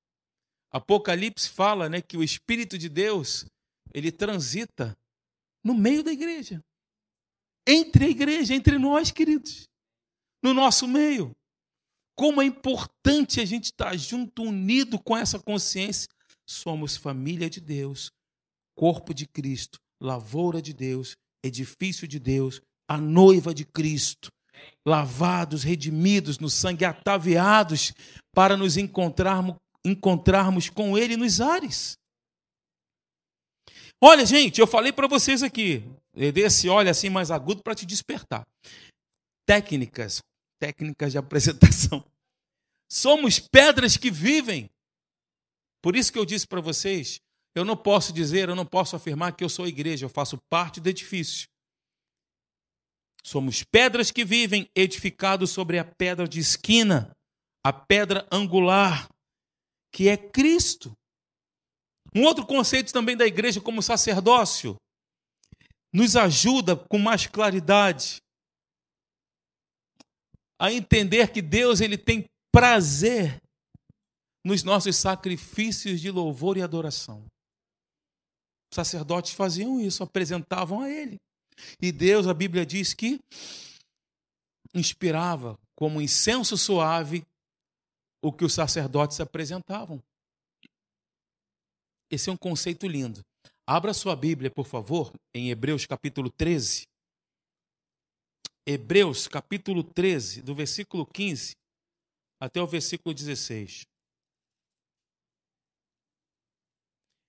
Apocalipse 0.71 1.49
fala, 1.49 1.87
né, 1.89 2.01
que 2.01 2.17
o 2.17 2.23
espírito 2.23 2.77
de 2.77 2.89
Deus, 2.89 3.45
ele 3.93 4.11
transita 4.11 4.95
no 5.63 5.73
meio 5.73 6.03
da 6.03 6.11
igreja. 6.11 6.61
Entre 7.67 8.05
a 8.05 8.09
igreja, 8.09 8.53
entre 8.53 8.77
nós, 8.77 9.09
queridos. 9.09 9.65
No 10.43 10.53
nosso 10.53 10.87
meio. 10.87 11.31
Como 12.17 12.41
é 12.41 12.45
importante 12.45 13.41
a 13.41 13.45
gente 13.45 13.65
estar 13.65 13.95
junto, 13.97 14.43
unido 14.43 14.97
com 14.97 15.17
essa 15.17 15.37
consciência. 15.37 16.07
Somos 16.47 16.95
família 16.95 17.49
de 17.49 17.59
Deus, 17.59 18.11
corpo 18.77 19.13
de 19.13 19.27
Cristo, 19.27 19.77
lavoura 20.01 20.61
de 20.61 20.73
Deus, 20.73 21.15
edifício 21.43 22.07
de 22.07 22.19
Deus, 22.19 22.61
a 22.87 22.97
noiva 22.97 23.53
de 23.53 23.65
Cristo, 23.65 24.29
lavados, 24.87 25.63
redimidos 25.63 26.39
no 26.39 26.49
sangue, 26.49 26.85
ataviados 26.85 27.91
para 28.33 28.55
nos 28.55 28.77
encontrarmos 28.77 29.55
encontrarmos 29.85 30.67
com 30.67 30.97
Ele 30.97 31.15
nos 31.15 31.39
ares. 31.39 31.95
Olha, 34.01 34.25
gente, 34.25 34.59
eu 34.59 34.67
falei 34.67 34.91
para 34.91 35.07
vocês 35.07 35.43
aqui, 35.43 35.83
desse 36.33 36.67
olho 36.67 36.89
assim 36.89 37.09
mais 37.09 37.29
agudo 37.29 37.61
para 37.61 37.75
te 37.75 37.85
despertar. 37.85 38.43
Técnicas, 39.45 40.21
técnicas 40.65 41.11
de 41.11 41.17
apresentação. 41.19 42.03
Somos 42.89 43.37
pedras 43.39 43.97
que 43.97 44.09
vivem. 44.09 44.69
Por 45.81 45.95
isso 45.95 46.11
que 46.11 46.17
eu 46.17 46.25
disse 46.25 46.47
para 46.47 46.59
vocês, 46.59 47.21
eu 47.53 47.63
não 47.63 47.77
posso 47.77 48.11
dizer, 48.11 48.49
eu 48.49 48.55
não 48.55 48.65
posso 48.65 48.95
afirmar 48.95 49.35
que 49.35 49.43
eu 49.43 49.49
sou 49.49 49.67
igreja, 49.67 50.05
eu 50.05 50.09
faço 50.09 50.39
parte 50.49 50.79
do 50.79 50.89
edifício. 50.89 51.47
Somos 53.23 53.63
pedras 53.63 54.09
que 54.09 54.25
vivem, 54.25 54.67
edificados 54.75 55.51
sobre 55.51 55.77
a 55.77 55.85
pedra 55.85 56.27
de 56.27 56.39
esquina, 56.39 57.11
a 57.63 57.71
pedra 57.71 58.27
angular 58.31 59.07
que 59.91 60.09
é 60.09 60.17
Cristo. 60.17 60.93
Um 62.13 62.23
outro 62.23 62.45
conceito 62.45 62.91
também 62.91 63.15
da 63.15 63.25
igreja 63.25 63.61
como 63.61 63.81
sacerdócio 63.81 64.75
nos 65.93 66.15
ajuda 66.15 66.75
com 66.75 66.97
mais 66.97 67.25
claridade 67.27 68.17
a 70.59 70.71
entender 70.71 71.31
que 71.31 71.41
Deus 71.41 71.81
ele 71.81 71.97
tem 71.97 72.25
prazer 72.51 73.41
nos 74.43 74.63
nossos 74.63 74.95
sacrifícios 74.95 75.99
de 75.99 76.11
louvor 76.11 76.57
e 76.57 76.61
adoração. 76.61 77.25
Os 78.71 78.75
sacerdotes 78.75 79.33
faziam 79.33 79.79
isso, 79.79 80.03
apresentavam 80.03 80.81
a 80.81 80.89
ele. 80.89 81.17
E 81.81 81.91
Deus, 81.91 82.27
a 82.27 82.33
Bíblia 82.33 82.65
diz 82.65 82.93
que 82.93 83.19
inspirava 84.73 85.57
como 85.75 86.01
incenso 86.01 86.57
suave 86.57 87.23
o 88.23 88.31
que 88.31 88.45
os 88.45 88.53
sacerdotes 88.53 89.19
apresentavam. 89.19 90.01
Esse 92.11 92.29
é 92.29 92.33
um 92.33 92.37
conceito 92.37 92.87
lindo. 92.87 93.21
Abra 93.67 93.93
sua 93.93 94.15
Bíblia, 94.15 94.51
por 94.51 94.65
favor, 94.65 95.11
em 95.33 95.49
Hebreus 95.49 95.85
capítulo 95.85 96.29
13. 96.29 96.83
Hebreus 98.67 99.27
capítulo 99.27 99.83
13, 99.83 100.41
do 100.41 100.55
versículo 100.55 101.05
15 101.05 101.55
até 102.39 102.59
o 102.59 102.65
versículo 102.65 103.13
16. 103.13 103.85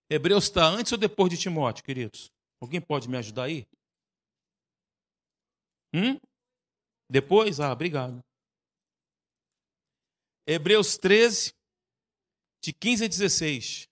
Hebreus 0.08 0.44
está 0.44 0.66
antes 0.66 0.92
ou 0.92 0.98
depois 0.98 1.30
de 1.30 1.36
Timóteo, 1.36 1.84
queridos? 1.84 2.30
Alguém 2.60 2.80
pode 2.80 3.08
me 3.08 3.18
ajudar 3.18 3.44
aí? 3.44 3.66
Hum? 5.92 6.18
Depois? 7.10 7.60
Ah, 7.60 7.72
obrigado. 7.72 8.24
Hebreus 10.46 10.96
13, 10.96 11.52
de 12.62 12.72
15 12.72 13.04
a 13.04 13.08
16. 13.08 13.88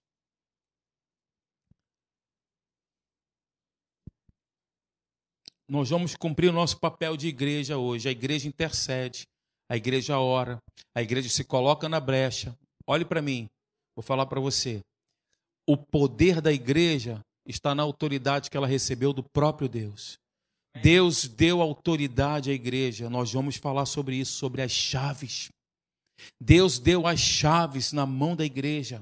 Nós 5.68 5.90
vamos 5.90 6.14
cumprir 6.14 6.50
o 6.50 6.52
nosso 6.52 6.78
papel 6.78 7.16
de 7.16 7.28
igreja 7.28 7.78
hoje. 7.78 8.08
A 8.08 8.12
igreja 8.12 8.46
intercede, 8.46 9.24
a 9.70 9.76
igreja 9.76 10.18
ora, 10.18 10.58
a 10.94 11.02
igreja 11.02 11.28
se 11.28 11.44
coloca 11.44 11.88
na 11.88 11.98
brecha. 11.98 12.56
Olhe 12.86 13.04
para 13.04 13.22
mim, 13.22 13.48
vou 13.96 14.02
falar 14.02 14.26
para 14.26 14.40
você. 14.40 14.80
O 15.66 15.76
poder 15.76 16.40
da 16.40 16.52
igreja 16.52 17.20
está 17.46 17.74
na 17.74 17.82
autoridade 17.82 18.50
que 18.50 18.56
ela 18.56 18.66
recebeu 18.66 19.12
do 19.12 19.22
próprio 19.22 19.68
Deus. 19.68 20.18
Deus 20.82 21.26
deu 21.26 21.62
autoridade 21.62 22.50
à 22.50 22.52
igreja. 22.52 23.08
Nós 23.08 23.32
vamos 23.32 23.56
falar 23.56 23.86
sobre 23.86 24.16
isso, 24.16 24.32
sobre 24.32 24.60
as 24.60 24.72
chaves. 24.72 25.48
Deus 26.40 26.78
deu 26.78 27.06
as 27.06 27.20
chaves 27.20 27.92
na 27.92 28.04
mão 28.04 28.36
da 28.36 28.44
igreja. 28.44 29.00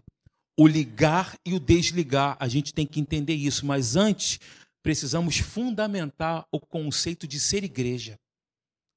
O 0.58 0.66
ligar 0.66 1.34
e 1.46 1.54
o 1.54 1.60
desligar. 1.60 2.36
A 2.38 2.46
gente 2.46 2.74
tem 2.74 2.86
que 2.86 3.00
entender 3.00 3.34
isso. 3.34 3.64
Mas 3.64 3.96
antes, 3.96 4.38
precisamos 4.82 5.38
fundamentar 5.38 6.46
o 6.50 6.58
conceito 6.58 7.26
de 7.26 7.38
ser 7.38 7.64
igreja. 7.64 8.18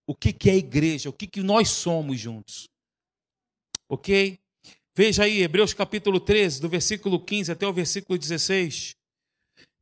O 0.08 0.16
que, 0.16 0.34
que 0.34 0.50
é 0.50 0.56
igreja? 0.56 1.10
O 1.10 1.14
que, 1.14 1.28
que 1.28 1.42
nós 1.42 1.70
somos 1.70 2.20
juntos? 2.20 2.68
Ok? 3.90 4.40
Veja 4.96 5.24
aí, 5.24 5.42
Hebreus 5.42 5.74
capítulo 5.74 6.20
13, 6.20 6.62
do 6.62 6.70
versículo 6.70 7.20
15 7.20 7.52
até 7.52 7.68
o 7.68 7.74
versículo 7.74 8.18
16. 8.18 8.96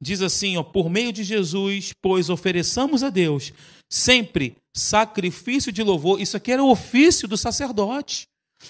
Diz 0.01 0.21
assim, 0.21 0.57
ó, 0.57 0.63
por 0.63 0.89
meio 0.89 1.13
de 1.13 1.23
Jesus, 1.23 1.93
pois 2.01 2.29
ofereçamos 2.29 3.03
a 3.03 3.09
Deus 3.09 3.53
sempre 3.89 4.57
sacrifício 4.75 5.71
de 5.71 5.83
louvor. 5.83 6.19
Isso 6.19 6.35
aqui 6.35 6.51
era 6.51 6.63
o 6.63 6.71
ofício 6.71 7.27
do 7.27 7.37
sacerdote. 7.37 8.27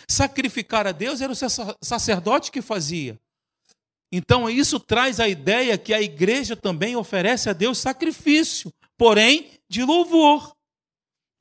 Sacrificar 0.07 0.85
a 0.85 0.91
Deus 0.91 1.21
era 1.21 1.31
o 1.31 1.35
sacerdote 1.81 2.51
que 2.51 2.61
fazia. 2.61 3.17
Então, 4.15 4.47
isso 4.47 4.79
traz 4.79 5.19
a 5.19 5.27
ideia 5.27 5.75
que 5.75 5.91
a 5.91 5.99
igreja 5.99 6.55
também 6.55 6.95
oferece 6.95 7.49
a 7.49 7.53
Deus 7.53 7.79
sacrifício, 7.79 8.71
porém 8.95 9.49
de 9.67 9.83
louvor, 9.83 10.55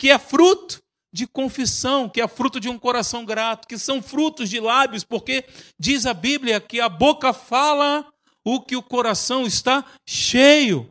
que 0.01 0.09
é 0.09 0.19
fruto 0.19 0.81
de 1.13 1.27
confissão, 1.27 2.09
que 2.09 2.19
é 2.19 2.27
fruto 2.27 2.59
de 2.59 2.71
um 2.71 2.79
coração 2.79 3.27
grato, 3.27 3.69
que 3.69 3.77
são 3.77 4.01
frutos 4.01 4.49
de 4.49 4.59
lábios, 4.59 5.05
porque 5.05 5.45
diz 5.79 6.07
a 6.07 6.15
Bíblia 6.15 6.63
que 6.63 6.81
a 6.81 6.89
boca 6.89 7.35
fala 7.35 8.11
o 8.43 8.59
que 8.59 8.75
o 8.75 8.83
coração 8.83 9.47
está 9.47 9.85
cheio. 10.09 10.91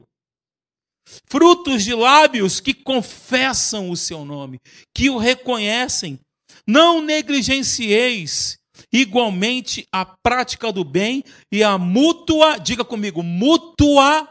Frutos 1.25 1.83
de 1.83 1.95
lábios 1.95 2.59
que 2.59 2.75
confessam 2.75 3.89
o 3.89 3.97
seu 3.97 4.23
nome, 4.23 4.59
que 4.93 5.09
o 5.09 5.17
reconhecem. 5.17 6.19
Não 6.67 7.01
negligencieis 7.01 8.60
igualmente 8.91 9.87
a 9.91 10.05
prática 10.05 10.71
do 10.71 10.83
bem 10.83 11.23
e 11.51 11.63
a 11.63 11.77
mútua, 11.77 12.57
diga 12.57 12.83
comigo, 12.83 13.21
mútua. 13.23 14.27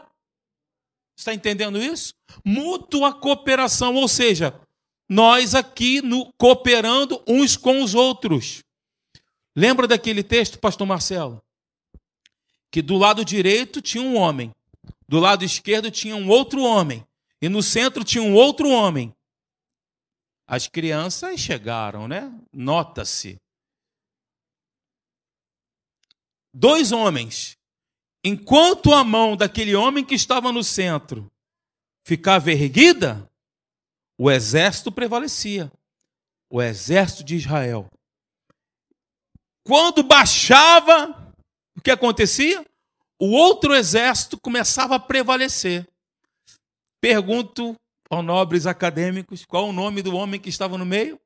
Está 1.15 1.33
entendendo 1.33 1.81
isso? 1.81 2.13
Mútua 2.43 3.13
cooperação, 3.13 3.95
ou 3.95 4.07
seja, 4.07 4.59
nós 5.07 5.53
aqui 5.53 6.01
no, 6.01 6.31
cooperando 6.37 7.21
uns 7.27 7.57
com 7.57 7.83
os 7.83 7.93
outros. 7.93 8.63
Lembra 9.55 9.87
daquele 9.87 10.23
texto, 10.23 10.57
pastor 10.57 10.87
Marcelo? 10.87 11.41
Que 12.71 12.81
do 12.81 12.97
lado 12.97 13.25
direito 13.25 13.81
tinha 13.81 14.03
um 14.03 14.15
homem, 14.15 14.51
do 15.07 15.19
lado 15.19 15.43
esquerdo 15.43 15.91
tinha 15.91 16.15
um 16.15 16.29
outro 16.29 16.63
homem, 16.63 17.05
e 17.41 17.49
no 17.49 17.61
centro 17.61 18.03
tinha 18.03 18.23
um 18.23 18.33
outro 18.33 18.69
homem. 18.69 19.13
As 20.47 20.67
crianças 20.67 21.39
chegaram, 21.39 22.07
né? 22.07 22.33
Nota-se 22.53 23.37
dois 26.53 26.91
homens, 26.91 27.57
enquanto 28.23 28.93
a 28.93 29.03
mão 29.03 29.35
daquele 29.35 29.75
homem 29.75 30.03
que 30.03 30.15
estava 30.15 30.51
no 30.51 30.63
centro 30.63 31.31
ficava 32.05 32.51
erguida, 32.51 33.29
o 34.17 34.29
exército 34.29 34.91
prevalecia, 34.91 35.71
o 36.49 36.61
exército 36.61 37.23
de 37.23 37.35
Israel. 37.35 37.89
Quando 39.63 40.03
baixava, 40.03 41.33
o 41.75 41.81
que 41.81 41.91
acontecia? 41.91 42.65
O 43.19 43.31
outro 43.31 43.75
exército 43.75 44.39
começava 44.39 44.95
a 44.95 44.99
prevalecer. 44.99 45.87
Pergunto 46.99 47.75
aos 48.09 48.25
nobres 48.25 48.65
acadêmicos 48.65 49.45
qual 49.45 49.69
o 49.69 49.73
nome 49.73 50.01
do 50.01 50.15
homem 50.15 50.39
que 50.39 50.49
estava 50.49 50.77
no 50.77 50.85
meio? 50.85 51.19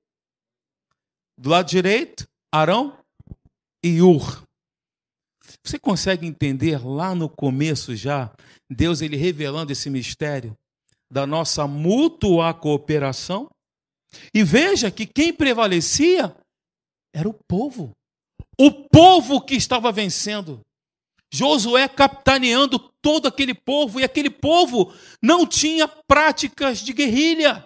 Do 1.38 1.50
lado 1.50 1.68
direito, 1.68 2.28
Arão 2.54 2.98
e 3.84 4.02
Ur. 4.02 4.46
Você 5.66 5.80
consegue 5.80 6.28
entender 6.28 6.86
lá 6.86 7.16
no 7.16 7.28
começo 7.28 7.96
já, 7.96 8.32
Deus 8.70 9.02
ele 9.02 9.18
revelando 9.18 9.72
esse 9.72 9.90
mistério 9.90 10.56
da 11.12 11.26
nossa 11.26 11.66
mútua 11.66 12.54
cooperação? 12.54 13.50
E 14.32 14.44
veja 14.44 14.92
que 14.92 15.08
quem 15.08 15.34
prevalecia 15.34 16.36
era 17.14 17.28
o 17.28 17.36
povo. 17.48 17.92
O 18.60 18.72
povo 18.72 19.42
que 19.42 19.56
estava 19.56 19.92
vencendo. 19.92 20.62
Josué 21.34 21.88
capitaneando 21.88 22.78
todo 23.02 23.28
aquele 23.28 23.54
povo, 23.54 24.00
e 24.00 24.04
aquele 24.04 24.30
povo 24.30 24.94
não 25.22 25.46
tinha 25.48 25.88
práticas 25.88 26.78
de 26.78 26.94
guerrilha. 26.94 27.66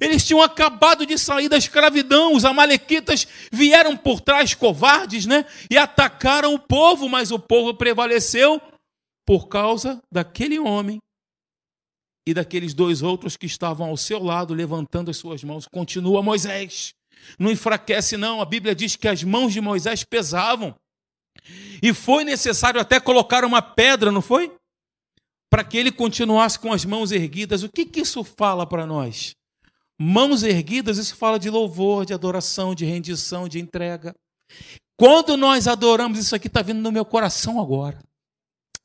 Eles 0.00 0.24
tinham 0.24 0.42
acabado 0.42 1.06
de 1.06 1.18
sair 1.18 1.48
da 1.48 1.56
escravidão, 1.56 2.34
os 2.34 2.44
amalequitas 2.44 3.26
vieram 3.50 3.96
por 3.96 4.20
trás 4.20 4.54
covardes, 4.54 5.26
né? 5.26 5.46
E 5.70 5.76
atacaram 5.78 6.54
o 6.54 6.58
povo, 6.58 7.08
mas 7.08 7.30
o 7.30 7.38
povo 7.38 7.74
prevaleceu 7.74 8.60
por 9.26 9.48
causa 9.48 10.00
daquele 10.12 10.58
homem 10.58 10.98
e 12.26 12.34
daqueles 12.34 12.74
dois 12.74 13.02
outros 13.02 13.36
que 13.36 13.46
estavam 13.46 13.88
ao 13.88 13.96
seu 13.96 14.22
lado 14.22 14.52
levantando 14.52 15.10
as 15.10 15.16
suas 15.16 15.42
mãos. 15.44 15.66
Continua 15.66 16.22
Moisés. 16.22 16.92
Não 17.38 17.50
enfraquece 17.50 18.16
não, 18.16 18.40
a 18.40 18.44
Bíblia 18.44 18.74
diz 18.74 18.96
que 18.96 19.08
as 19.08 19.22
mãos 19.22 19.52
de 19.52 19.60
Moisés 19.60 20.04
pesavam. 20.04 20.74
E 21.82 21.92
foi 21.92 22.24
necessário 22.24 22.80
até 22.80 22.98
colocar 22.98 23.44
uma 23.44 23.62
pedra, 23.62 24.10
não 24.10 24.22
foi? 24.22 24.52
Para 25.50 25.64
que 25.64 25.76
ele 25.76 25.92
continuasse 25.92 26.58
com 26.58 26.72
as 26.72 26.84
mãos 26.84 27.12
erguidas. 27.12 27.62
O 27.62 27.68
que, 27.68 27.86
que 27.86 28.00
isso 28.00 28.24
fala 28.24 28.66
para 28.66 28.86
nós? 28.86 29.34
Mãos 29.98 30.42
erguidas, 30.42 30.98
isso 30.98 31.16
fala 31.16 31.38
de 31.38 31.48
louvor, 31.48 32.04
de 32.04 32.12
adoração, 32.12 32.74
de 32.74 32.84
rendição, 32.84 33.48
de 33.48 33.58
entrega. 33.58 34.14
Quando 34.98 35.36
nós 35.36 35.66
adoramos, 35.66 36.18
isso 36.18 36.34
aqui 36.34 36.46
está 36.48 36.62
vindo 36.62 36.80
no 36.80 36.92
meu 36.92 37.04
coração 37.04 37.60
agora. 37.60 37.98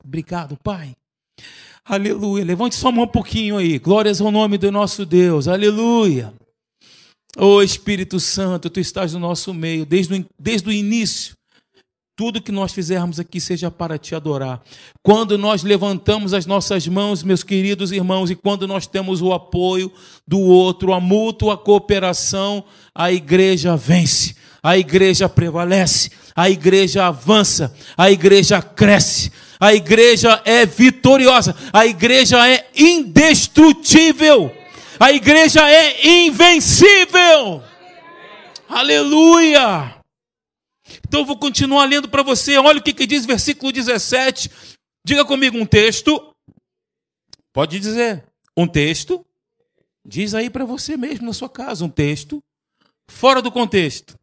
Obrigado, 0.03 0.57
Pai. 0.63 0.95
Aleluia. 1.83 2.45
Levante 2.45 2.75
sua 2.75 2.91
mão 2.91 3.05
um 3.05 3.07
pouquinho 3.07 3.57
aí. 3.57 3.79
Glórias 3.79 4.21
ao 4.21 4.31
nome 4.31 4.57
do 4.57 4.71
nosso 4.71 5.05
Deus. 5.05 5.47
Aleluia. 5.47 6.33
Ô 7.37 7.55
oh, 7.55 7.61
Espírito 7.61 8.19
Santo, 8.19 8.69
tu 8.69 8.79
estás 8.79 9.13
no 9.13 9.19
nosso 9.19 9.53
meio 9.53 9.85
desde 9.85 10.13
o, 10.13 10.25
desde 10.39 10.67
o 10.67 10.71
início 10.71 11.33
tudo 12.15 12.41
que 12.41 12.51
nós 12.51 12.73
fizermos 12.73 13.19
aqui 13.19 13.39
seja 13.39 13.71
para 13.71 13.97
te 13.97 14.13
adorar. 14.13 14.61
Quando 15.01 15.37
nós 15.37 15.63
levantamos 15.63 16.33
as 16.33 16.45
nossas 16.45 16.87
mãos, 16.87 17.23
meus 17.23 17.43
queridos 17.43 17.91
irmãos, 17.91 18.29
e 18.29 18.35
quando 18.35 18.67
nós 18.67 18.85
temos 18.85 19.21
o 19.21 19.33
apoio 19.33 19.91
do 20.27 20.39
outro, 20.39 20.93
a 20.93 20.99
mútua 20.99 21.57
cooperação, 21.57 22.63
a 22.93 23.11
igreja 23.11 23.75
vence, 23.75 24.35
a 24.61 24.77
igreja 24.77 25.27
prevalece, 25.27 26.11
a 26.35 26.49
igreja 26.49 27.07
avança, 27.07 27.73
a 27.97 28.11
igreja 28.11 28.61
cresce, 28.61 29.31
a 29.59 29.73
igreja 29.73 30.41
é 30.45 30.65
vitoriosa, 30.65 31.55
a 31.71 31.85
igreja 31.85 32.47
é 32.47 32.69
indestrutível, 32.75 34.51
a 34.99 35.11
igreja 35.11 35.67
é 35.67 36.07
invencível. 36.25 37.63
Aleluia! 38.69 40.00
Então 41.11 41.19
eu 41.19 41.25
vou 41.25 41.37
continuar 41.37 41.83
lendo 41.83 42.07
para 42.07 42.23
você. 42.23 42.57
Olha 42.57 42.79
o 42.79 42.81
que, 42.81 42.93
que 42.93 43.05
diz 43.05 43.25
versículo 43.25 43.69
17. 43.69 44.49
Diga 45.05 45.25
comigo 45.25 45.57
um 45.57 45.65
texto. 45.65 46.33
Pode 47.51 47.81
dizer. 47.81 48.23
Um 48.55 48.65
texto. 48.65 49.25
Diz 50.07 50.33
aí 50.33 50.49
para 50.49 50.63
você 50.63 50.95
mesmo 50.95 51.25
na 51.25 51.33
sua 51.33 51.49
casa 51.49 51.83
um 51.83 51.89
texto. 51.89 52.41
Fora 53.09 53.41
do 53.41 53.51
contexto. 53.51 54.17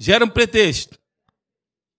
Gera 0.00 0.24
um 0.24 0.28
pretexto. 0.28 0.98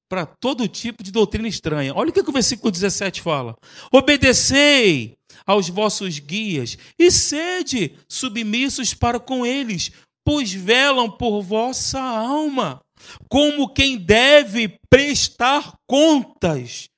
Para 0.09 0.25
todo 0.25 0.67
tipo 0.67 1.03
de 1.03 1.11
doutrina 1.13 1.47
estranha. 1.47 1.95
Olha 1.95 2.09
o 2.09 2.13
que, 2.13 2.21
que 2.21 2.29
o 2.29 2.33
versículo 2.33 2.69
17 2.69 3.21
fala. 3.21 3.55
Obedecei 3.93 5.15
aos 5.45 5.69
vossos 5.69 6.19
guias 6.19 6.77
e 6.99 7.09
sede 7.11 7.97
submissos 8.09 8.93
para 8.93 9.21
com 9.21 9.45
eles, 9.45 9.89
pois 10.25 10.51
velam 10.51 11.09
por 11.09 11.41
vossa 11.41 12.01
alma 12.01 12.81
como 13.29 13.73
quem 13.73 13.97
deve 13.97 14.79
prestar 14.89 15.77
contas, 15.87 16.89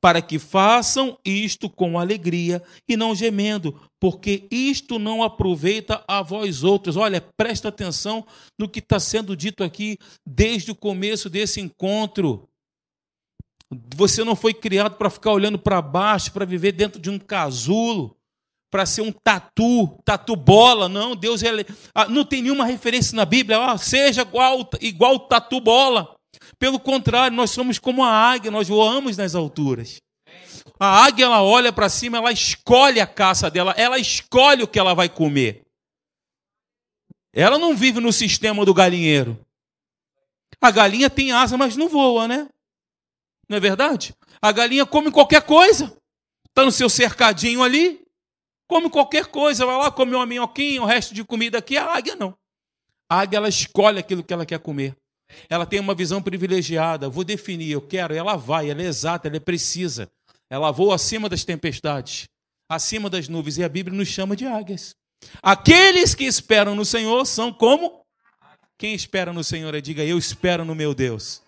para 0.00 0.22
que 0.22 0.38
façam 0.38 1.18
isto 1.24 1.68
com 1.68 1.98
alegria 1.98 2.62
e 2.88 2.96
não 2.96 3.14
gemendo, 3.14 3.78
porque 4.00 4.46
isto 4.50 4.98
não 4.98 5.22
aproveita 5.22 6.02
a 6.08 6.22
vós 6.22 6.64
outros. 6.64 6.96
Olha, 6.96 7.20
presta 7.36 7.68
atenção 7.68 8.26
no 8.58 8.68
que 8.68 8.78
está 8.78 8.98
sendo 8.98 9.36
dito 9.36 9.62
aqui 9.62 9.98
desde 10.26 10.70
o 10.70 10.74
começo 10.74 11.28
desse 11.28 11.60
encontro. 11.60 12.48
Você 13.94 14.24
não 14.24 14.36
foi 14.36 14.54
criado 14.54 14.96
para 14.96 15.10
ficar 15.10 15.32
olhando 15.32 15.58
para 15.58 15.82
baixo, 15.82 16.32
para 16.32 16.44
viver 16.46 16.72
dentro 16.72 17.00
de 17.00 17.10
um 17.10 17.18
casulo 17.18 18.16
para 18.70 18.84
ser 18.84 19.02
um 19.02 19.12
tatu, 19.12 19.98
tatu 20.04 20.34
bola, 20.34 20.88
não, 20.88 21.14
Deus 21.14 21.42
é, 21.42 21.50
não 22.08 22.24
tem 22.24 22.42
nenhuma 22.42 22.64
referência 22.64 23.14
na 23.16 23.24
Bíblia, 23.24 23.64
ah, 23.64 23.78
seja 23.78 24.22
igual, 24.22 24.68
igual 24.80 25.20
tatu 25.20 25.60
bola. 25.60 26.14
Pelo 26.58 26.78
contrário, 26.78 27.36
nós 27.36 27.50
somos 27.50 27.78
como 27.78 28.02
a 28.02 28.10
águia, 28.10 28.50
nós 28.50 28.68
voamos 28.68 29.16
nas 29.16 29.34
alturas. 29.34 30.00
A 30.78 31.04
águia 31.04 31.24
ela 31.24 31.42
olha 31.42 31.72
para 31.72 31.88
cima, 31.88 32.18
ela 32.18 32.32
escolhe 32.32 33.00
a 33.00 33.06
caça 33.06 33.50
dela, 33.50 33.74
ela 33.76 33.98
escolhe 33.98 34.62
o 34.62 34.68
que 34.68 34.78
ela 34.78 34.94
vai 34.94 35.08
comer. 35.08 35.62
Ela 37.32 37.58
não 37.58 37.76
vive 37.76 38.00
no 38.00 38.12
sistema 38.12 38.64
do 38.64 38.74
galinheiro. 38.74 39.38
A 40.60 40.70
galinha 40.70 41.10
tem 41.10 41.32
asa, 41.32 41.56
mas 41.56 41.76
não 41.76 41.88
voa, 41.88 42.26
né? 42.26 42.48
Não 43.48 43.56
é 43.56 43.60
verdade? 43.60 44.14
A 44.40 44.50
galinha 44.52 44.86
come 44.86 45.10
qualquer 45.10 45.42
coisa. 45.42 45.96
Está 46.48 46.64
no 46.64 46.72
seu 46.72 46.88
cercadinho 46.88 47.62
ali, 47.62 48.05
Come 48.68 48.90
qualquer 48.90 49.26
coisa, 49.26 49.64
vai 49.64 49.76
lá, 49.76 49.90
come 49.90 50.14
uma 50.14 50.26
minhoquinha, 50.26 50.82
o 50.82 50.86
resto 50.86 51.14
de 51.14 51.24
comida 51.24 51.58
aqui. 51.58 51.76
A 51.76 51.94
águia 51.94 52.16
não. 52.16 52.36
A 53.08 53.20
águia, 53.20 53.36
ela 53.36 53.48
escolhe 53.48 53.98
aquilo 53.98 54.24
que 54.24 54.32
ela 54.32 54.44
quer 54.44 54.58
comer. 54.58 54.96
Ela 55.48 55.66
tem 55.66 55.80
uma 55.80 55.94
visão 55.94 56.22
privilegiada. 56.22 57.08
Vou 57.08 57.24
definir, 57.24 57.70
eu 57.70 57.80
quero, 57.80 58.14
ela 58.14 58.36
vai, 58.36 58.70
ela 58.70 58.82
é 58.82 58.86
exata, 58.86 59.28
ela 59.28 59.36
é 59.36 59.40
precisa. 59.40 60.10
Ela 60.50 60.70
voa 60.70 60.94
acima 60.94 61.28
das 61.28 61.44
tempestades, 61.44 62.28
acima 62.68 63.10
das 63.10 63.28
nuvens. 63.28 63.58
E 63.58 63.64
a 63.64 63.68
Bíblia 63.68 63.96
nos 63.96 64.08
chama 64.08 64.36
de 64.36 64.46
águias. 64.46 64.94
Aqueles 65.42 66.14
que 66.14 66.24
esperam 66.24 66.74
no 66.74 66.84
Senhor 66.84 67.24
são 67.24 67.52
como? 67.52 68.04
Quem 68.78 68.94
espera 68.94 69.32
no 69.32 69.42
Senhor, 69.42 69.80
diga 69.80 70.04
eu 70.04 70.18
espero 70.18 70.64
no 70.64 70.74
meu 70.74 70.94
Deus. 70.94 71.42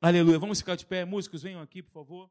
Aleluia. 0.00 0.38
Vamos 0.38 0.58
ficar 0.58 0.76
de 0.76 0.86
pé. 0.86 1.04
Músicos, 1.04 1.42
venham 1.42 1.60
aqui, 1.60 1.82
por 1.82 1.92
favor. 1.92 2.30